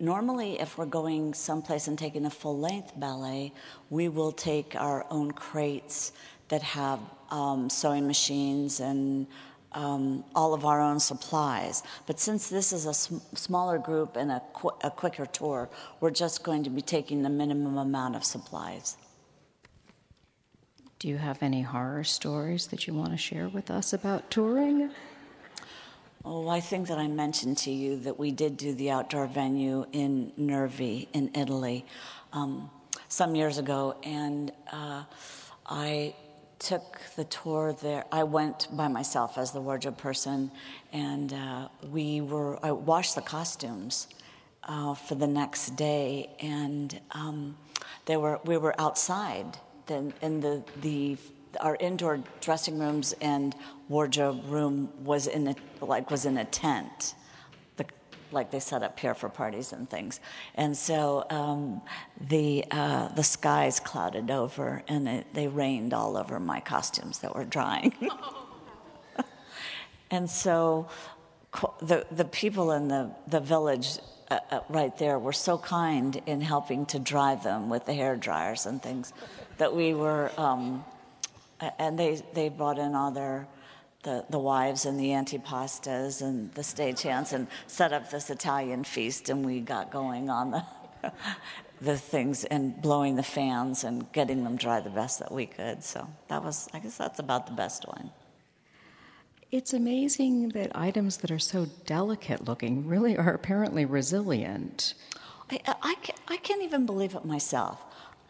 Normally, 0.00 0.58
if 0.58 0.78
we're 0.78 0.86
going 0.86 1.34
someplace 1.34 1.86
and 1.86 1.98
taking 1.98 2.24
a 2.24 2.30
full 2.30 2.58
length 2.58 2.98
ballet, 2.98 3.52
we 3.90 4.08
will 4.08 4.32
take 4.32 4.74
our 4.74 5.06
own 5.10 5.30
crates 5.30 6.12
that 6.48 6.62
have 6.62 7.00
um, 7.30 7.68
sewing 7.68 8.06
machines 8.06 8.80
and 8.80 9.26
um, 9.72 10.24
all 10.34 10.54
of 10.54 10.64
our 10.64 10.80
own 10.80 11.00
supplies. 11.00 11.82
But 12.06 12.18
since 12.18 12.48
this 12.48 12.72
is 12.72 12.86
a 12.86 12.94
sm- 12.94 13.18
smaller 13.34 13.76
group 13.78 14.16
and 14.16 14.32
a, 14.32 14.42
qu- 14.54 14.72
a 14.82 14.90
quicker 14.90 15.26
tour, 15.26 15.68
we're 16.00 16.10
just 16.10 16.42
going 16.42 16.64
to 16.64 16.70
be 16.70 16.80
taking 16.80 17.22
the 17.22 17.28
minimum 17.28 17.76
amount 17.76 18.16
of 18.16 18.24
supplies. 18.24 18.96
Do 20.98 21.08
you 21.08 21.18
have 21.18 21.42
any 21.42 21.60
horror 21.60 22.04
stories 22.04 22.68
that 22.68 22.86
you 22.86 22.94
want 22.94 23.10
to 23.12 23.18
share 23.18 23.48
with 23.48 23.70
us 23.70 23.92
about 23.92 24.30
touring? 24.30 24.90
Oh, 26.22 26.48
I 26.48 26.60
think 26.60 26.88
that 26.88 26.98
I 26.98 27.08
mentioned 27.08 27.56
to 27.58 27.70
you 27.70 27.96
that 28.00 28.18
we 28.18 28.30
did 28.30 28.58
do 28.58 28.74
the 28.74 28.90
outdoor 28.90 29.26
venue 29.26 29.86
in 29.92 30.32
Nervi 30.36 31.08
in 31.14 31.30
Italy 31.34 31.86
um, 32.34 32.70
some 33.08 33.34
years 33.34 33.56
ago, 33.56 33.96
and 34.02 34.52
uh, 34.70 35.04
I 35.64 36.14
took 36.58 37.00
the 37.16 37.24
tour 37.24 37.72
there. 37.72 38.04
I 38.12 38.24
went 38.24 38.68
by 38.70 38.86
myself 38.88 39.38
as 39.38 39.52
the 39.52 39.62
wardrobe 39.62 39.96
person, 39.96 40.50
and 40.92 41.32
uh, 41.32 41.68
we 41.90 42.20
were. 42.20 42.62
I 42.62 42.72
washed 42.72 43.14
the 43.14 43.22
costumes 43.22 44.06
uh, 44.64 44.92
for 44.92 45.14
the 45.14 45.26
next 45.26 45.70
day, 45.70 46.28
and 46.38 47.00
um, 47.12 47.56
they 48.04 48.18
were. 48.18 48.40
We 48.44 48.58
were 48.58 48.78
outside. 48.78 49.56
In 49.88 50.40
the 50.40 50.62
the 50.82 51.16
our 51.60 51.76
indoor 51.80 52.22
dressing 52.40 52.78
rooms 52.78 53.14
and 53.20 53.54
wardrobe 53.88 54.42
room 54.46 54.90
was 55.02 55.26
in 55.26 55.48
a 55.48 55.56
like 55.84 56.10
was 56.10 56.26
in 56.26 56.38
a 56.38 56.44
tent. 56.44 57.14
Like 58.32 58.52
they 58.52 58.60
set 58.60 58.84
up 58.84 58.96
here 59.00 59.14
for 59.14 59.28
parties 59.28 59.72
and 59.72 59.90
things. 59.90 60.20
And 60.54 60.76
so 60.76 61.26
um, 61.30 61.82
the 62.28 62.64
uh, 62.70 63.08
the 63.08 63.24
skies 63.24 63.80
clouded 63.80 64.30
over 64.30 64.84
and 64.86 65.08
it, 65.08 65.34
they 65.34 65.48
rained 65.48 65.92
all 65.92 66.16
over 66.16 66.38
my 66.38 66.60
costumes 66.60 67.18
that 67.20 67.34
were 67.34 67.44
drying. 67.44 67.92
And 70.10 70.28
so 70.28 70.88
the 71.80 72.06
the 72.10 72.24
people 72.24 72.72
in 72.72 72.88
the 72.88 73.10
the 73.28 73.40
village 73.40 73.98
uh, 74.30 74.38
uh, 74.50 74.60
right 74.68 74.96
there 74.98 75.18
were 75.18 75.32
so 75.32 75.58
kind 75.58 76.20
in 76.26 76.40
helping 76.40 76.86
to 76.86 76.98
dry 76.98 77.34
them 77.34 77.68
with 77.68 77.86
the 77.86 77.94
hair 77.94 78.16
dryers 78.16 78.66
and 78.66 78.82
things 78.82 79.12
that 79.58 79.74
we 79.74 79.92
were, 79.92 80.30
um, 80.36 80.84
and 81.78 81.98
they, 81.98 82.22
they 82.34 82.48
brought 82.48 82.78
in 82.78 82.94
all 82.94 83.10
their, 83.10 83.46
the, 84.02 84.24
the 84.30 84.38
wives 84.38 84.86
and 84.86 84.98
the 84.98 85.08
antipastas 85.08 86.22
and 86.22 86.52
the 86.54 86.62
stagehands 86.62 87.32
and 87.32 87.46
set 87.66 87.92
up 87.92 88.10
this 88.10 88.30
Italian 88.30 88.84
feast, 88.84 89.28
and 89.28 89.44
we 89.44 89.60
got 89.60 89.90
going 89.90 90.30
on 90.30 90.50
the, 90.50 90.64
the 91.80 91.96
things 91.96 92.44
and 92.44 92.80
blowing 92.80 93.16
the 93.16 93.22
fans 93.22 93.84
and 93.84 94.10
getting 94.12 94.44
them 94.44 94.56
dry 94.56 94.80
the 94.80 94.90
best 94.90 95.18
that 95.18 95.32
we 95.32 95.46
could. 95.46 95.82
So 95.82 96.08
that 96.28 96.42
was, 96.42 96.68
I 96.72 96.78
guess 96.78 96.96
that's 96.96 97.18
about 97.18 97.46
the 97.46 97.52
best 97.52 97.86
one. 97.86 98.10
It's 99.50 99.72
amazing 99.72 100.50
that 100.50 100.70
items 100.76 101.16
that 101.18 101.30
are 101.32 101.38
so 101.40 101.66
delicate 101.84 102.44
looking 102.44 102.86
really 102.86 103.16
are 103.16 103.34
apparently 103.34 103.84
resilient. 103.84 104.94
I, 105.50 105.60
I, 105.66 105.96
I 106.28 106.36
can't 106.36 106.62
even 106.62 106.86
believe 106.86 107.16
it 107.16 107.24
myself. 107.24 107.82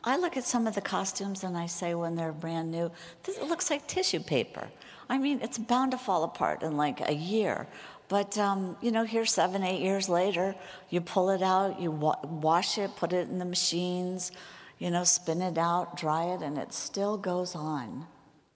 I 0.03 0.17
look 0.17 0.37
at 0.37 0.45
some 0.45 0.67
of 0.67 0.75
the 0.75 0.81
costumes 0.81 1.45
and 1.45 1.57
I 1.57 1.67
say 1.67 1.95
when 1.95 2.15
they're 2.15 2.33
brand 2.33 2.71
new, 2.71 2.91
this, 3.23 3.37
it 3.37 3.45
looks 3.45 3.71
like 3.71 3.87
tissue 3.87 4.21
paper. 4.21 4.69
I 5.09 5.19
mean, 5.19 5.41
it's 5.43 5.59
bound 5.59 5.91
to 5.91 5.99
fall 5.99 6.25
apart 6.25 6.63
in 6.63 6.77
like 6.77 7.07
a 7.07 7.13
year. 7.13 7.67
But, 8.09 8.37
um, 8.39 8.77
you 8.81 8.91
know, 8.91 9.05
here 9.05 9.25
seven, 9.25 9.63
eight 9.63 9.81
years 9.81 10.09
later, 10.09 10.55
you 10.89 11.01
pull 11.01 11.31
it 11.31 11.43
out, 11.43 11.81
you 11.81 11.91
wa- 11.91 12.19
wash 12.25 12.79
it, 12.79 12.97
put 12.97 13.13
it 13.13 13.29
in 13.29 13.39
the 13.39 13.45
machines, 13.45 14.33
you 14.79 14.91
know, 14.91 15.05
spin 15.05 15.43
it 15.43 15.59
out, 15.59 15.97
dry 15.97 16.25
it, 16.25 16.43
and 16.43 16.59
it 16.59 16.73
still 16.73 17.17
goes 17.17 17.55
on. 17.55 18.07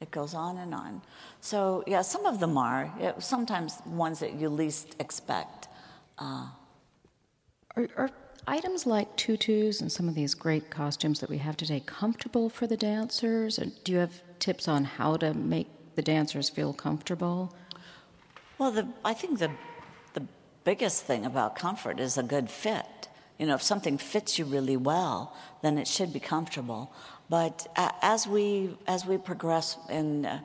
It 0.00 0.10
goes 0.10 0.34
on 0.34 0.58
and 0.58 0.74
on. 0.74 1.02
So, 1.40 1.84
yeah, 1.86 2.02
some 2.02 2.26
of 2.26 2.40
them 2.40 2.58
are. 2.58 2.92
It, 2.98 3.22
sometimes 3.22 3.78
ones 3.86 4.18
that 4.20 4.34
you 4.34 4.48
least 4.48 4.96
expect. 4.98 5.68
Uh, 6.18 6.48
are, 7.76 7.88
are 7.96 8.10
items 8.46 8.86
like 8.86 9.16
tutus 9.16 9.80
and 9.80 9.90
some 9.90 10.08
of 10.08 10.14
these 10.14 10.34
great 10.34 10.70
costumes 10.70 11.20
that 11.20 11.30
we 11.30 11.38
have 11.38 11.56
today 11.56 11.82
comfortable 11.84 12.48
for 12.48 12.66
the 12.66 12.76
dancers? 12.76 13.58
Do 13.84 13.92
you 13.92 13.98
have 13.98 14.22
tips 14.38 14.68
on 14.68 14.84
how 14.84 15.16
to 15.16 15.34
make 15.34 15.68
the 15.94 16.02
dancers 16.02 16.48
feel 16.48 16.72
comfortable? 16.72 17.54
Well, 18.58 18.70
the, 18.70 18.88
I 19.04 19.14
think 19.14 19.38
the, 19.38 19.50
the 20.12 20.24
biggest 20.64 21.04
thing 21.04 21.24
about 21.24 21.56
comfort 21.56 22.00
is 22.00 22.18
a 22.18 22.22
good 22.22 22.50
fit. 22.50 23.08
You 23.38 23.46
know, 23.46 23.54
if 23.54 23.62
something 23.62 23.98
fits 23.98 24.38
you 24.38 24.44
really 24.44 24.76
well, 24.76 25.34
then 25.62 25.76
it 25.78 25.88
should 25.88 26.12
be 26.12 26.20
comfortable. 26.20 26.92
But 27.28 27.66
as 27.76 28.26
we 28.26 28.76
as 28.86 29.06
we 29.06 29.16
progress 29.18 29.76
in 29.88 30.26
uh, 30.26 30.40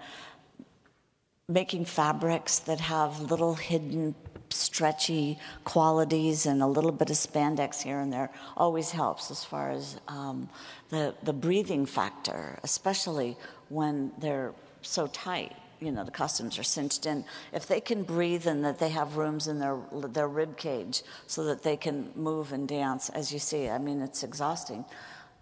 making 1.48 1.86
fabrics 1.86 2.60
that 2.60 2.80
have 2.80 3.20
little 3.22 3.56
hidden 3.56 4.16
stretchy 4.50 5.38
qualities 5.64 6.46
and 6.46 6.62
a 6.62 6.68
little 6.68 6.92
bit 6.92 7.10
of 7.10 7.16
spandex 7.16 7.82
here 7.82 8.00
and 8.00 8.12
there 8.12 8.30
always 8.58 8.92
helps 8.92 9.32
as 9.32 9.44
far 9.44 9.72
as 9.72 10.00
um, 10.08 10.50
the, 10.90 11.14
the 11.24 11.34
breathing 11.34 11.86
factor, 11.86 12.60
especially 12.64 13.38
when 13.70 14.12
they're 14.18 14.54
so 14.82 15.08
tight. 15.08 15.56
You 15.80 15.92
know, 15.92 16.04
the 16.04 16.12
costumes 16.12 16.60
are 16.60 16.64
cinched 16.64 17.06
in. 17.06 17.24
If 17.54 17.68
they 17.68 17.80
can 17.80 18.04
breathe 18.04 18.48
and 18.48 18.66
that 18.66 18.80
they 18.80 18.90
have 18.90 19.16
rooms 19.16 19.48
in 19.48 19.60
their, 19.60 19.78
their 19.94 20.28
rib 20.28 20.58
cage 20.58 21.04
so 21.26 21.46
that 21.46 21.64
they 21.64 21.78
can 21.78 22.12
move 22.16 22.52
and 22.52 22.68
dance, 22.68 23.10
as 23.10 23.32
you 23.32 23.40
see, 23.40 23.70
I 23.70 23.78
mean, 23.78 24.02
it's 24.02 24.24
exhausting. 24.24 24.84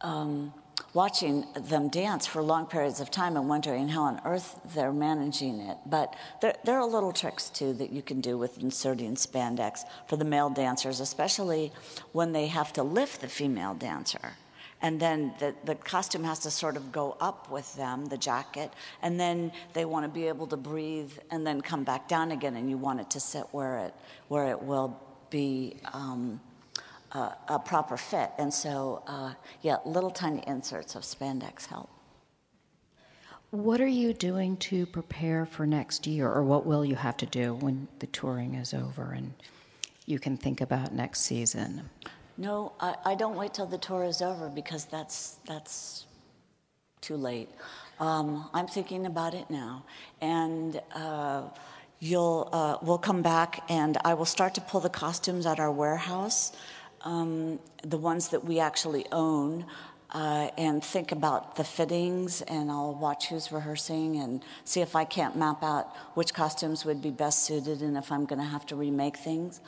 Um, 0.01 0.53
watching 0.93 1.45
them 1.53 1.89
dance 1.89 2.25
for 2.25 2.41
long 2.41 2.65
periods 2.65 2.99
of 2.99 3.11
time 3.11 3.37
and 3.37 3.47
wondering 3.47 3.87
how 3.89 4.03
on 4.03 4.21
earth 4.25 4.59
they're 4.73 4.93
managing 4.93 5.59
it. 5.59 5.77
But 5.85 6.15
there, 6.41 6.55
there 6.63 6.77
are 6.79 6.85
little 6.87 7.11
tricks 7.11 7.49
too 7.49 7.73
that 7.73 7.91
you 7.91 8.01
can 8.01 8.21
do 8.21 8.37
with 8.37 8.57
inserting 8.57 9.15
spandex 9.15 9.81
for 10.07 10.17
the 10.17 10.25
male 10.25 10.49
dancers, 10.49 10.99
especially 10.99 11.71
when 12.11 12.31
they 12.31 12.47
have 12.47 12.73
to 12.73 12.83
lift 12.83 13.21
the 13.21 13.27
female 13.27 13.73
dancer. 13.73 14.33
And 14.81 14.99
then 14.99 15.33
the, 15.39 15.55
the 15.63 15.75
costume 15.75 16.23
has 16.23 16.39
to 16.39 16.51
sort 16.51 16.77
of 16.77 16.91
go 16.91 17.17
up 17.19 17.49
with 17.49 17.75
them, 17.75 18.05
the 18.05 18.17
jacket, 18.17 18.71
and 19.01 19.19
then 19.19 19.51
they 19.73 19.85
want 19.85 20.05
to 20.05 20.09
be 20.09 20.27
able 20.27 20.45
to 20.47 20.57
breathe 20.57 21.11
and 21.31 21.47
then 21.47 21.61
come 21.61 21.83
back 21.83 22.07
down 22.07 22.31
again, 22.31 22.55
and 22.55 22.69
you 22.69 22.77
want 22.77 22.99
it 22.99 23.09
to 23.11 23.19
sit 23.19 23.45
where 23.51 23.79
it, 23.79 23.93
where 24.27 24.47
it 24.47 24.61
will 24.61 24.99
be. 25.31 25.77
Um, 25.93 26.39
uh, 27.17 27.31
a 27.47 27.57
proper 27.57 27.97
fit. 27.97 28.29
And 28.37 28.53
so, 28.53 29.01
uh, 29.07 29.33
yeah, 29.61 29.77
little 29.85 30.11
tiny 30.11 30.43
inserts 30.45 30.95
of 30.95 31.01
spandex 31.01 31.65
help. 31.65 31.89
What 33.49 33.81
are 33.81 33.87
you 33.87 34.13
doing 34.13 34.57
to 34.57 34.85
prepare 34.85 35.45
for 35.45 35.65
next 35.65 36.05
year, 36.05 36.29
or 36.29 36.43
what 36.43 36.65
will 36.65 36.85
you 36.85 36.95
have 36.95 37.17
to 37.17 37.25
do 37.25 37.55
when 37.55 37.87
the 37.99 38.07
touring 38.07 38.55
is 38.55 38.73
over 38.73 39.13
and 39.13 39.33
you 40.05 40.19
can 40.19 40.37
think 40.37 40.61
about 40.61 40.93
next 40.93 41.21
season? 41.21 41.89
No, 42.37 42.73
I, 42.79 42.95
I 43.05 43.15
don't 43.15 43.35
wait 43.35 43.53
till 43.53 43.65
the 43.65 43.77
tour 43.77 44.03
is 44.03 44.21
over 44.21 44.49
because 44.49 44.85
that's 44.85 45.37
that's 45.47 46.05
too 47.01 47.15
late. 47.15 47.49
Um, 47.99 48.49
I'm 48.53 48.67
thinking 48.67 49.05
about 49.07 49.33
it 49.33 49.49
now, 49.49 49.85
and. 50.21 50.79
Uh, 50.93 51.43
you'll 51.99 52.47
uh, 52.51 52.77
we'll 52.81 52.97
come 52.97 53.21
back 53.21 53.63
and 53.69 53.97
I 54.05 54.13
will 54.13 54.25
start 54.25 54.53
to 54.55 54.61
pull 54.61 54.81
the 54.81 54.89
costumes 54.89 55.45
at 55.45 55.59
our 55.59 55.71
warehouse 55.71 56.51
um, 57.01 57.59
the 57.83 57.97
ones 57.97 58.29
that 58.29 58.43
we 58.43 58.59
actually 58.59 59.05
own, 59.11 59.65
uh, 60.11 60.49
and 60.57 60.83
think 60.83 61.11
about 61.11 61.55
the 61.57 61.63
fittings, 61.63 62.41
and 62.43 62.71
I'll 62.71 62.93
watch 62.93 63.27
who's 63.27 63.51
rehearsing 63.51 64.17
and 64.17 64.43
see 64.63 64.81
if 64.81 64.95
I 64.95 65.03
can't 65.03 65.35
map 65.35 65.63
out 65.63 65.93
which 66.13 66.33
costumes 66.33 66.85
would 66.85 67.01
be 67.01 67.11
best 67.11 67.43
suited 67.43 67.81
and 67.81 67.97
if 67.97 68.11
I'm 68.11 68.25
going 68.25 68.39
to 68.39 68.47
have 68.47 68.65
to 68.67 68.75
remake 68.75 69.17
things. 69.17 69.59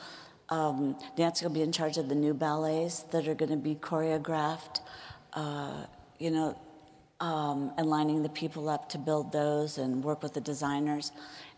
Um, 0.48 0.96
Nancy 1.16 1.44
will 1.44 1.52
be 1.52 1.62
in 1.62 1.72
charge 1.72 1.98
of 1.98 2.08
the 2.08 2.14
new 2.14 2.34
ballets 2.34 3.00
that 3.12 3.28
are 3.28 3.34
going 3.34 3.50
to 3.50 3.56
be 3.56 3.74
choreographed, 3.74 4.80
uh, 5.34 5.84
you 6.18 6.30
know, 6.30 6.58
um, 7.20 7.72
and 7.76 7.86
lining 7.86 8.22
the 8.22 8.30
people 8.30 8.68
up 8.68 8.88
to 8.88 8.98
build 8.98 9.30
those 9.30 9.78
and 9.78 10.02
work 10.02 10.22
with 10.22 10.34
the 10.34 10.40
designers. 10.40 11.12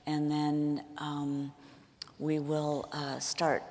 And 0.07 0.31
then 0.31 0.85
um, 0.99 1.53
we 2.19 2.41
will 2.41 2.89
uh, 2.93 3.21
start 3.21 3.63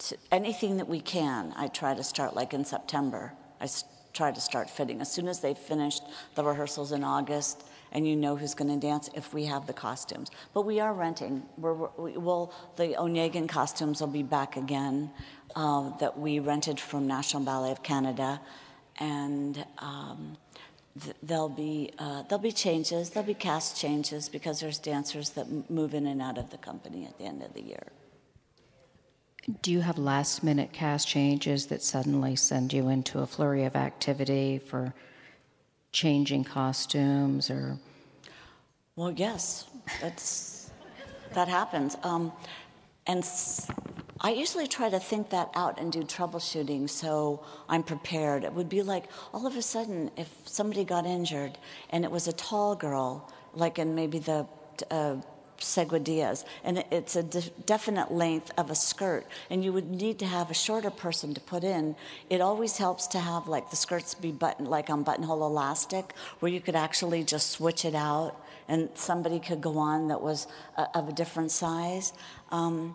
to 0.00 0.16
anything 0.32 0.76
that 0.78 0.88
we 0.88 1.00
can, 1.00 1.52
I 1.56 1.68
try 1.68 1.94
to 1.94 2.02
start 2.02 2.34
like 2.34 2.54
in 2.54 2.64
September. 2.64 3.32
I 3.60 3.68
try 4.12 4.32
to 4.32 4.40
start 4.40 4.68
fitting. 4.68 5.00
As 5.00 5.12
soon 5.12 5.28
as 5.28 5.40
they've 5.40 5.58
finished 5.58 6.02
the 6.34 6.44
rehearsals 6.44 6.92
in 6.92 7.04
August, 7.04 7.64
and 7.92 8.06
you 8.06 8.16
know 8.16 8.36
who's 8.36 8.54
going 8.54 8.70
to 8.70 8.86
dance 8.86 9.10
if 9.14 9.34
we 9.34 9.44
have 9.44 9.66
the 9.66 9.72
costumes. 9.72 10.30
But 10.54 10.62
we 10.62 10.80
are 10.80 10.94
renting. 10.94 11.42
We're, 11.58 11.74
we 11.96 12.16
will 12.16 12.54
the 12.76 12.94
Onegin 12.98 13.48
costumes 13.48 14.00
will 14.00 14.08
be 14.08 14.22
back 14.22 14.56
again 14.56 15.10
uh, 15.56 15.96
that 15.98 16.18
we 16.18 16.38
rented 16.38 16.78
from 16.78 17.06
National 17.06 17.42
Ballet 17.42 17.72
of 17.72 17.82
Canada, 17.82 18.40
and 18.98 19.64
um, 19.78 20.36
th- 21.02 21.16
there'll 21.22 21.48
be 21.48 21.92
uh, 21.98 22.22
there'll 22.22 22.42
be 22.42 22.52
changes. 22.52 23.10
There'll 23.10 23.26
be 23.26 23.34
cast 23.34 23.76
changes 23.76 24.28
because 24.28 24.60
there's 24.60 24.78
dancers 24.78 25.30
that 25.30 25.70
move 25.70 25.94
in 25.94 26.06
and 26.06 26.22
out 26.22 26.38
of 26.38 26.50
the 26.50 26.58
company 26.58 27.06
at 27.06 27.18
the 27.18 27.24
end 27.24 27.42
of 27.42 27.54
the 27.54 27.62
year. 27.62 27.88
Do 29.62 29.72
you 29.72 29.80
have 29.80 29.98
last 29.98 30.42
minute 30.42 30.72
cast 30.72 31.08
changes 31.08 31.66
that 31.66 31.82
suddenly 31.82 32.36
send 32.36 32.72
you 32.72 32.88
into 32.88 33.20
a 33.20 33.26
flurry 33.26 33.64
of 33.64 33.74
activity 33.74 34.58
for 34.58 34.92
changing 35.92 36.44
costumes 36.44 37.50
or? 37.50 37.78
Well, 38.96 39.12
yes, 39.12 39.66
that's, 40.00 40.70
that 41.32 41.48
happens. 41.48 41.96
Um, 42.02 42.32
and 43.06 43.24
I 44.20 44.32
usually 44.32 44.66
try 44.66 44.90
to 44.90 45.00
think 45.00 45.30
that 45.30 45.50
out 45.54 45.80
and 45.80 45.90
do 45.90 46.02
troubleshooting 46.02 46.90
so 46.90 47.42
I'm 47.68 47.82
prepared. 47.82 48.44
It 48.44 48.52
would 48.52 48.68
be 48.68 48.82
like 48.82 49.04
all 49.32 49.46
of 49.46 49.56
a 49.56 49.62
sudden, 49.62 50.10
if 50.18 50.28
somebody 50.44 50.84
got 50.84 51.06
injured 51.06 51.56
and 51.88 52.04
it 52.04 52.10
was 52.10 52.28
a 52.28 52.32
tall 52.34 52.76
girl, 52.76 53.32
like 53.54 53.78
in 53.78 53.94
maybe 53.94 54.18
the 54.18 54.46
uh, 54.90 55.16
seguidillas, 55.60 56.44
and 56.64 56.84
it's 56.90 57.16
a 57.16 57.22
de- 57.22 57.50
definite 57.66 58.10
length 58.10 58.50
of 58.58 58.70
a 58.70 58.74
skirt, 58.74 59.26
and 59.50 59.64
you 59.64 59.72
would 59.72 59.90
need 59.90 60.18
to 60.18 60.26
have 60.26 60.50
a 60.50 60.54
shorter 60.54 60.90
person 60.90 61.34
to 61.34 61.40
put 61.40 61.64
in. 61.64 61.94
It 62.28 62.40
always 62.40 62.76
helps 62.76 63.06
to 63.08 63.18
have 63.18 63.48
like 63.48 63.70
the 63.70 63.76
skirts 63.76 64.14
be 64.14 64.32
buttoned 64.32 64.68
like 64.68 64.90
on 64.90 65.02
buttonhole 65.02 65.46
elastic, 65.46 66.14
where 66.40 66.50
you 66.50 66.60
could 66.60 66.76
actually 66.76 67.24
just 67.24 67.50
switch 67.50 67.84
it 67.84 67.94
out, 67.94 68.36
and 68.68 68.88
somebody 68.94 69.38
could 69.38 69.60
go 69.60 69.78
on 69.78 70.08
that 70.08 70.20
was 70.20 70.46
a, 70.76 70.86
of 70.98 71.08
a 71.08 71.12
different 71.12 71.50
size. 71.50 72.12
Um, 72.50 72.94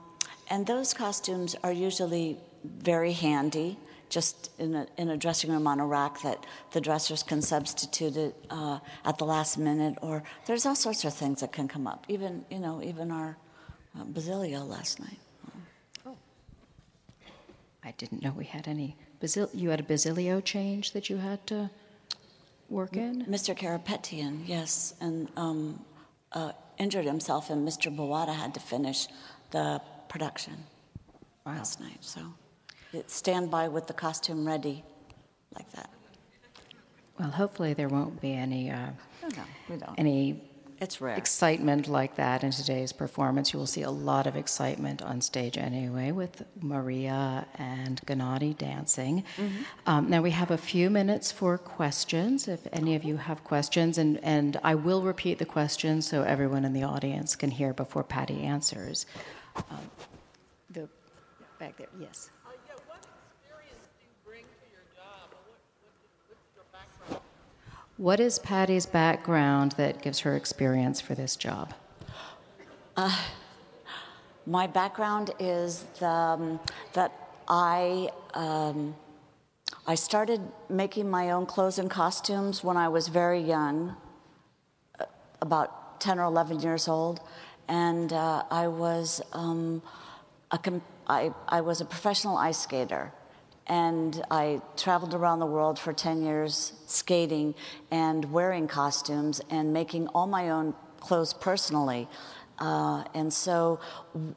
and 0.50 0.66
those 0.66 0.94
costumes 0.94 1.56
are 1.64 1.72
usually 1.72 2.38
very 2.64 3.14
handy 3.14 3.78
just 4.16 4.50
in 4.60 4.74
a, 4.76 4.88
in 4.98 5.10
a 5.10 5.18
dressing 5.18 5.52
room 5.52 5.68
on 5.68 5.82
a 5.82 5.86
rack 5.86 6.22
that 6.22 6.46
the 6.72 6.80
dressers 6.80 7.22
can 7.22 7.42
substitute 7.42 8.16
it 8.16 8.34
uh, 8.50 8.80
at 9.04 9.18
the 9.18 9.26
last 9.26 9.58
minute, 9.58 9.98
or 10.02 10.24
there's 10.46 10.66
all 10.66 10.74
sorts 10.74 11.04
of 11.04 11.14
things 11.14 11.42
that 11.42 11.52
can 11.52 11.68
come 11.68 11.86
up. 11.86 12.06
Even 12.08 12.46
you 12.50 12.60
know, 12.60 12.82
even 12.82 13.12
our 13.12 13.36
uh, 13.94 14.06
Basilio 14.06 14.64
last 14.64 15.02
night. 15.02 15.20
Oh, 16.06 16.16
I 17.84 17.92
didn't 17.98 18.24
know 18.24 18.32
we 18.32 18.46
had 18.46 18.70
any. 18.70 18.96
Basil- 19.20 19.50
you 19.54 19.68
had 19.70 19.82
a 19.82 19.88
Basilio 19.94 20.40
change 20.40 20.94
that 20.94 21.10
you 21.10 21.18
had 21.18 21.46
to 21.48 21.70
work 22.70 22.96
in. 22.96 23.26
Mr. 23.26 23.54
Karapetyan, 23.54 24.48
yes, 24.48 24.94
and 25.02 25.28
um, 25.36 25.84
uh, 26.32 26.54
injured 26.78 27.06
himself, 27.06 27.50
and 27.50 27.68
Mr. 27.68 27.94
Boada 27.94 28.34
had 28.34 28.54
to 28.54 28.62
finish 28.62 29.10
the 29.52 29.82
production 30.08 30.56
wow. 31.46 31.56
last 31.56 31.82
night. 31.82 31.98
So 32.00 32.22
stand 33.08 33.50
by 33.52 33.68
with 33.68 33.88
the 33.88 33.94
costume 33.94 34.46
ready, 34.46 34.84
like 35.54 35.70
that. 35.72 35.90
Well, 37.20 37.30
hopefully 37.30 37.74
there 37.74 37.88
won't 37.90 38.20
be 38.22 38.34
any 38.34 38.70
uh, 38.70 38.90
No, 39.22 39.28
no, 39.30 39.44
we 39.70 39.78
don't. 39.78 39.96
any 39.98 40.44
It's 40.82 41.00
rare. 41.00 41.16
excitement 41.16 41.88
like 41.88 42.16
that 42.18 42.44
in 42.44 42.52
today's 42.52 42.92
performance. 42.92 43.54
You 43.54 43.60
will 43.60 43.68
see 43.68 43.84
a 43.84 43.90
lot 43.90 44.28
of 44.28 44.36
excitement 44.36 45.02
on 45.02 45.22
stage 45.22 45.58
anyway 45.58 46.12
with 46.12 46.44
Maria 46.62 47.48
and 47.58 48.02
Gennady 48.06 48.58
dancing. 48.58 49.24
Um, 49.88 50.10
now 50.10 50.22
we 50.22 50.32
have 50.32 50.52
a 50.52 50.58
few 50.58 50.90
minutes 50.90 51.32
for 51.32 51.58
questions 51.58 52.50
if 52.50 52.68
any 52.74 52.96
of 52.96 53.06
you 53.06 53.16
have 53.16 53.46
questions, 53.46 53.98
and, 53.98 54.22
and 54.22 54.60
I 54.62 54.76
will 54.76 55.02
repeat 55.02 55.40
the 55.40 55.46
questions 55.46 56.06
so 56.10 56.24
everyone 56.24 56.66
in 56.66 56.74
the 56.74 56.84
audience 56.84 57.38
can 57.38 57.50
hear 57.52 57.74
before 57.74 58.04
Patti 58.04 58.42
answers. 58.42 59.06
Um, 59.56 59.90
the 60.70 60.90
back 61.60 61.78
there, 61.78 61.88
yes. 61.98 62.30
Uh, 62.46 62.50
yeah, 62.68 62.74
what 62.88 63.00
experience 63.00 63.88
do 63.98 64.04
you 64.04 64.12
bring 64.26 64.44
to 64.44 64.66
your 64.76 64.84
job? 64.94 65.32
Or 65.32 65.40
what, 65.48 65.62
what, 65.80 65.96
what's 66.28 66.52
your 66.54 66.66
background? 66.74 67.24
What 67.98 68.20
is 68.20 68.40
Patti's 68.40 68.86
background 68.86 69.72
that 69.74 70.02
gives 70.02 70.20
her 70.20 70.36
experience 70.36 71.00
for 71.00 71.16
this 71.16 71.38
job? 71.38 71.74
My 74.46 74.68
background 74.68 75.32
is 75.40 75.86
the, 76.00 76.08
um, 76.08 76.60
that 76.92 77.14
I 77.48 78.10
um, 78.34 78.96
I 79.88 79.96
started 79.96 80.42
making 80.68 81.10
my 81.10 81.32
own 81.32 81.46
clothes 81.46 81.80
and 81.80 81.90
costumes 81.90 82.64
when 82.64 82.76
I 82.76 82.90
was 82.90 83.08
very 83.08 83.40
young, 83.40 83.96
uh, 85.00 85.06
about 85.42 86.02
10 86.02 86.20
or 86.20 86.24
11 86.24 86.60
years 86.60 86.88
old, 86.90 87.22
and 87.70 88.12
uh, 88.12 88.44
I 88.52 88.68
was 88.68 89.22
um, 89.32 89.82
a 90.52 90.60
I, 91.08 91.32
I 91.48 91.62
was 91.62 91.80
a 91.80 91.86
professional 91.86 92.36
ice 92.36 92.58
skater. 92.58 93.14
And 93.68 94.24
I 94.30 94.62
traveled 94.78 95.14
around 95.14 95.40
the 95.40 95.46
world 95.46 95.80
for 95.80 95.92
10 95.92 96.24
years 96.24 96.74
skating 96.86 97.56
and 97.90 98.32
wearing 98.32 98.68
costumes 98.68 99.42
and 99.50 99.74
making 99.74 100.08
all 100.10 100.28
my 100.28 100.50
own 100.50 100.76
clothes 101.00 101.34
personally. 101.34 102.08
Uh, 102.60 103.04
and 103.14 103.34
so, 103.34 103.80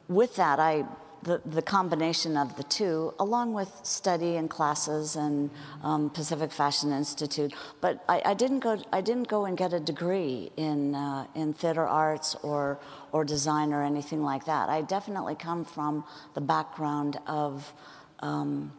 with 0.07 0.35
that, 0.35 0.59
I 0.59 0.85
the, 1.23 1.41
the 1.45 1.61
combination 1.61 2.37
of 2.37 2.55
the 2.55 2.63
two, 2.63 3.13
along 3.19 3.53
with 3.53 3.71
study 3.83 4.37
and 4.37 4.49
classes 4.49 5.15
and 5.15 5.49
um, 5.83 6.09
Pacific 6.09 6.51
Fashion 6.51 6.91
Institute. 6.91 7.53
But 7.81 8.03
I, 8.07 8.21
I 8.25 8.33
didn't 8.33 8.59
go. 8.59 8.81
I 8.91 9.01
didn't 9.01 9.27
go 9.27 9.45
and 9.45 9.57
get 9.57 9.73
a 9.73 9.79
degree 9.79 10.51
in 10.55 10.95
uh, 10.95 11.27
in 11.35 11.53
theater 11.53 11.87
arts 11.87 12.35
or 12.41 12.79
or 13.11 13.25
design 13.25 13.73
or 13.73 13.83
anything 13.83 14.23
like 14.23 14.45
that. 14.45 14.69
I 14.69 14.81
definitely 14.81 15.35
come 15.35 15.65
from 15.65 16.03
the 16.33 16.41
background 16.41 17.19
of 17.27 17.73
um, 18.19 18.71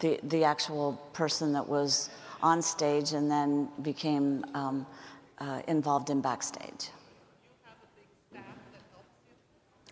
the 0.00 0.18
the 0.24 0.44
actual 0.44 0.94
person 1.12 1.52
that 1.52 1.66
was 1.66 2.10
on 2.42 2.62
stage 2.62 3.12
and 3.12 3.30
then 3.30 3.68
became 3.82 4.44
um, 4.54 4.86
uh, 5.38 5.62
involved 5.68 6.10
in 6.10 6.20
backstage. 6.20 6.90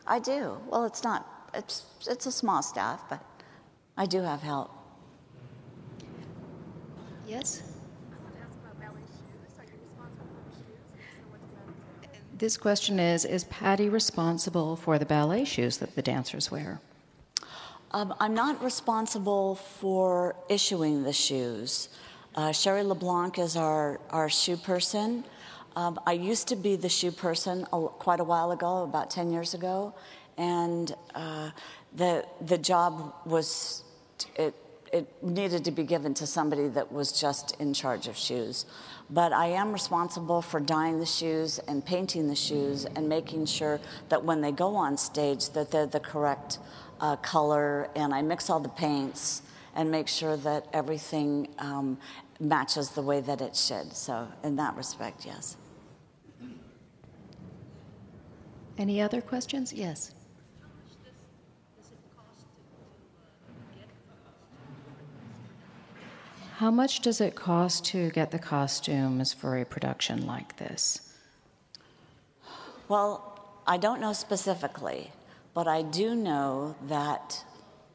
I 0.06 0.18
do. 0.18 0.56
Well, 0.70 0.84
it's 0.84 1.04
not. 1.04 1.50
It's 1.54 1.84
it's 2.08 2.26
a 2.26 2.32
small 2.32 2.62
staff, 2.62 3.02
but 3.08 3.22
I 3.96 4.06
do 4.06 4.22
have 4.22 4.42
help. 4.42 4.70
Yes. 7.26 7.62
This 12.38 12.56
question 12.56 13.00
is 13.00 13.24
Is 13.24 13.44
Patti 13.44 13.88
responsible 13.88 14.76
for 14.76 14.96
the 14.96 15.04
ballet 15.04 15.44
shoes 15.44 15.78
that 15.78 15.96
the 15.96 16.02
dancers 16.02 16.52
wear? 16.52 16.80
Um, 17.90 18.14
I'm 18.20 18.34
not 18.34 18.62
responsible 18.62 19.54
for 19.54 20.36
issuing 20.50 21.04
the 21.04 21.12
shoes. 21.12 21.88
Uh, 22.34 22.52
Sherry 22.52 22.82
LeBlanc 22.82 23.38
is 23.38 23.56
our, 23.56 23.98
our 24.10 24.28
shoe 24.28 24.58
person. 24.58 25.24
Um, 25.74 25.98
I 26.06 26.12
used 26.12 26.48
to 26.48 26.56
be 26.56 26.76
the 26.76 26.90
shoe 26.90 27.10
person 27.10 27.66
a, 27.72 27.86
quite 27.88 28.20
a 28.20 28.24
while 28.24 28.52
ago, 28.52 28.82
about 28.82 29.10
10 29.10 29.30
years 29.30 29.54
ago, 29.54 29.94
and 30.36 30.94
uh, 31.14 31.50
the, 31.94 32.26
the 32.42 32.58
job 32.58 33.14
was, 33.24 33.84
it, 34.36 34.54
it 34.92 35.22
needed 35.22 35.64
to 35.64 35.70
be 35.70 35.84
given 35.84 36.14
to 36.14 36.26
somebody 36.26 36.68
that 36.68 36.92
was 36.92 37.12
just 37.12 37.58
in 37.60 37.74
charge 37.74 38.08
of 38.08 38.16
shoes. 38.16 38.66
But 39.10 39.32
I 39.32 39.46
am 39.46 39.72
responsible 39.72 40.42
for 40.42 40.60
dyeing 40.60 40.98
the 40.98 41.06
shoes 41.06 41.58
and 41.60 41.84
painting 41.84 42.28
the 42.28 42.34
shoes 42.34 42.84
and 42.84 43.08
making 43.08 43.46
sure 43.46 43.80
that 44.08 44.24
when 44.24 44.40
they 44.40 44.52
go 44.52 44.74
on 44.76 44.96
stage 44.96 45.50
that 45.50 45.70
they're 45.70 45.86
the 45.86 46.00
correct 46.00 46.58
uh, 47.00 47.16
color 47.16 47.88
and 47.94 48.14
I 48.14 48.22
mix 48.22 48.50
all 48.50 48.60
the 48.60 48.68
paints 48.68 49.42
and 49.74 49.90
make 49.90 50.08
sure 50.08 50.36
that 50.38 50.66
everything 50.72 51.48
um, 51.58 51.98
matches 52.40 52.90
the 52.90 53.02
way 53.02 53.20
that 53.20 53.40
it 53.40 53.56
should. 53.56 53.92
So 53.92 54.28
in 54.42 54.56
that 54.56 54.76
respect, 54.76 55.24
yes. 55.24 55.56
Any 58.76 59.00
other 59.00 59.20
questions? 59.20 59.72
Yes. 59.72 60.12
How 66.58 66.72
much 66.72 67.02
does 67.02 67.20
it 67.20 67.36
cost 67.36 67.84
to 67.92 68.10
get 68.10 68.32
the 68.32 68.38
costumes 68.40 69.32
for 69.32 69.56
a 69.56 69.64
production 69.64 70.26
like 70.26 70.56
this? 70.56 71.14
Well, 72.88 73.62
I 73.64 73.76
don't 73.76 74.00
know 74.00 74.12
specifically, 74.12 75.12
but 75.54 75.68
I 75.68 75.82
do 75.82 76.16
know 76.16 76.74
that 76.88 77.44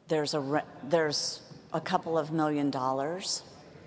there's 0.08 0.32
a 0.32 0.40
re- 0.40 0.70
there's 0.82 1.42
a 1.74 1.80
couple 1.80 2.16
of 2.16 2.32
million 2.32 2.70
dollars 2.70 3.42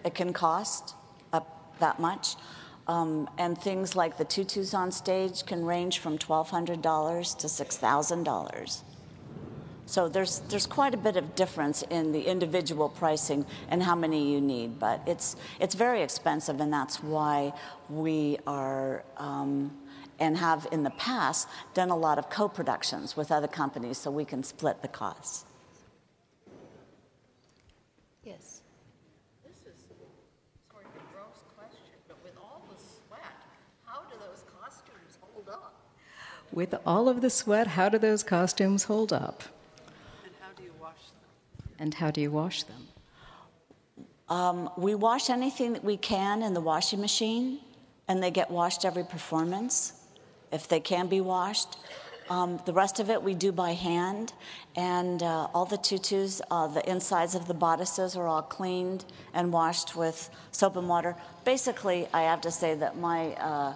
it 0.05 0.13
can 0.13 0.31
cost 0.31 0.93
up 1.33 1.73
that 1.79 1.99
much. 1.99 2.35
Um, 2.87 3.27
and 3.39 3.57
things 3.57 3.95
like 3.95 4.19
the 4.19 4.25
tutus 4.25 4.75
on 4.75 4.91
stage 4.91 5.43
can 5.47 5.65
range 5.65 5.97
from 5.97 6.19
$1,200 6.19 7.37
to 7.39 7.47
$6,000. 7.47 8.81
So 9.87 10.07
there's, 10.07 10.39
there's 10.49 10.67
quite 10.67 10.93
a 10.93 10.97
bit 10.97 11.17
of 11.17 11.33
difference 11.33 11.81
in 11.89 12.11
the 12.11 12.21
individual 12.21 12.89
pricing 12.89 13.45
and 13.69 13.81
how 13.81 13.95
many 13.95 14.31
you 14.31 14.39
need, 14.39 14.79
but 14.79 15.01
it's, 15.07 15.35
it's 15.59 15.73
very 15.73 16.03
expensive, 16.03 16.59
and 16.59 16.71
that's 16.71 17.01
why 17.01 17.53
we 17.89 18.37
are 18.45 19.03
um, 19.17 19.71
and 20.19 20.37
have 20.37 20.67
in 20.71 20.83
the 20.83 20.89
past 20.91 21.47
done 21.73 21.89
a 21.89 21.95
lot 21.95 22.17
of 22.17 22.29
co 22.29 22.47
productions 22.47 23.15
with 23.15 23.31
other 23.31 23.47
companies 23.47 23.97
so 23.97 24.11
we 24.11 24.25
can 24.25 24.43
split 24.43 24.81
the 24.81 24.87
costs. 24.87 25.45
Yes. 28.23 28.61
This 29.43 29.57
is 29.73 29.79
sort 30.69 30.85
of 30.85 30.91
a 30.91 31.13
gross 31.13 31.43
question, 31.55 31.95
but 32.07 32.17
with 32.23 32.33
all 32.37 32.61
the 32.69 32.81
sweat, 32.81 33.21
how 33.85 34.01
do 34.09 34.15
those 34.19 34.43
costumes 34.59 35.17
hold 35.21 35.49
up? 35.49 35.73
With 36.51 36.75
all 36.85 37.07
of 37.09 37.21
the 37.21 37.29
sweat, 37.29 37.67
how 37.67 37.89
do 37.89 37.97
those 37.97 38.23
costumes 38.23 38.85
hold 38.85 39.13
up? 39.13 39.43
And 40.25 40.33
how 40.41 40.49
do 40.57 40.63
you 40.63 40.73
wash 40.81 40.95
them? 40.95 41.66
And 41.79 41.93
how 41.93 42.11
do 42.11 42.21
you 42.21 42.31
wash 42.31 42.63
them? 42.63 42.87
Um, 44.29 44.69
we 44.77 44.95
wash 44.95 45.29
anything 45.29 45.73
that 45.73 45.83
we 45.83 45.95
can 45.95 46.41
in 46.41 46.53
the 46.53 46.61
washing 46.61 46.99
machine, 46.99 47.59
and 48.07 48.21
they 48.21 48.31
get 48.31 48.51
washed 48.51 48.83
every 48.83 49.05
performance 49.05 49.93
if 50.51 50.67
they 50.67 50.79
can 50.79 51.07
be 51.07 51.21
washed. 51.21 51.77
Um, 52.29 52.59
the 52.65 52.73
rest 52.73 52.99
of 52.99 53.09
it 53.09 53.23
we 53.23 53.33
do 53.33 53.53
by 53.53 53.71
hand, 53.71 54.33
and 54.75 55.23
uh, 55.23 55.47
all 55.53 55.65
the 55.65 55.77
tutus, 55.77 56.41
uh, 56.51 56.67
the 56.67 56.87
insides 56.89 57.35
of 57.35 57.47
the 57.47 57.53
bodices 57.53 58.17
are 58.17 58.27
all 58.27 58.41
cleaned 58.41 59.05
and 59.33 59.53
washed 59.53 59.95
with 59.95 60.29
soap 60.51 60.75
and 60.75 60.89
water. 60.89 61.15
Basically, 61.45 62.05
I 62.13 62.23
have 62.23 62.41
to 62.41 62.51
say 62.51 62.75
that 62.75 62.97
my 62.97 63.31
uh, 63.35 63.75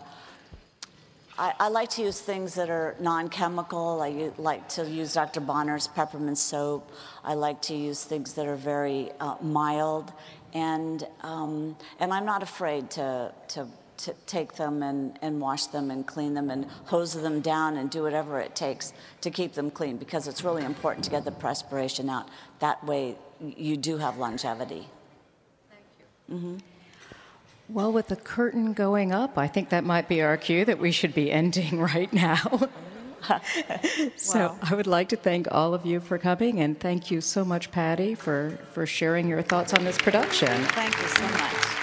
I, 1.41 1.53
I 1.59 1.67
like 1.69 1.89
to 1.91 2.03
use 2.03 2.21
things 2.21 2.53
that 2.53 2.69
are 2.69 2.95
non-chemical. 2.99 3.99
I 3.99 4.07
u- 4.09 4.33
like 4.37 4.69
to 4.69 4.87
use 4.87 5.15
Dr. 5.15 5.41
Bronner's 5.41 5.87
peppermint 5.87 6.37
soap. 6.37 6.91
I 7.23 7.33
like 7.33 7.63
to 7.63 7.75
use 7.75 8.03
things 8.03 8.33
that 8.35 8.45
are 8.45 8.55
very 8.55 9.11
uh, 9.19 9.37
mild, 9.41 10.13
and 10.53 11.03
um, 11.21 11.75
and 11.99 12.13
I'm 12.13 12.25
not 12.25 12.43
afraid 12.43 12.91
to 12.91 13.33
to. 13.49 13.67
To 14.05 14.15
take 14.25 14.53
them 14.55 14.81
and, 14.81 15.19
and 15.21 15.39
wash 15.39 15.67
them 15.67 15.91
and 15.91 16.07
clean 16.07 16.33
them 16.33 16.49
and 16.49 16.65
hose 16.85 17.13
them 17.13 17.39
down 17.39 17.77
and 17.77 17.87
do 17.87 18.01
whatever 18.01 18.39
it 18.39 18.55
takes 18.55 18.93
to 19.21 19.29
keep 19.29 19.53
them 19.53 19.69
clean 19.69 19.97
because 19.97 20.27
it's 20.27 20.43
really 20.43 20.65
important 20.65 21.03
to 21.05 21.11
get 21.11 21.23
the 21.23 21.31
perspiration 21.31 22.09
out. 22.09 22.27
That 22.61 22.83
way, 22.83 23.15
you 23.39 23.77
do 23.77 23.97
have 23.97 24.17
longevity. 24.17 24.87
Well, 27.73 27.93
with 27.93 28.07
the 28.07 28.17
curtain 28.17 28.73
going 28.73 29.13
up, 29.13 29.37
I 29.37 29.47
think 29.47 29.69
that 29.69 29.85
might 29.85 30.09
be 30.09 30.21
our 30.21 30.35
cue 30.35 30.65
that 30.65 30.77
we 30.77 30.91
should 30.91 31.13
be 31.13 31.31
ending 31.31 31.79
right 31.93 32.11
now. 32.11 32.69
so 34.17 34.57
I 34.61 34.75
would 34.75 34.87
like 34.87 35.09
to 35.09 35.15
thank 35.15 35.47
all 35.51 35.73
of 35.73 35.85
you 35.85 36.01
for 36.01 36.17
coming, 36.17 36.59
and 36.59 36.77
thank 36.77 37.09
you 37.09 37.21
so 37.21 37.45
much, 37.45 37.71
Patti, 37.71 38.13
for, 38.13 38.57
for 38.73 38.85
sharing 38.85 39.29
your 39.29 39.41
thoughts 39.41 39.73
on 39.73 39.85
this 39.85 39.97
production. 39.97 40.63
Thank 40.65 40.99
you 41.01 41.07
so 41.07 41.23
much. 41.23 41.80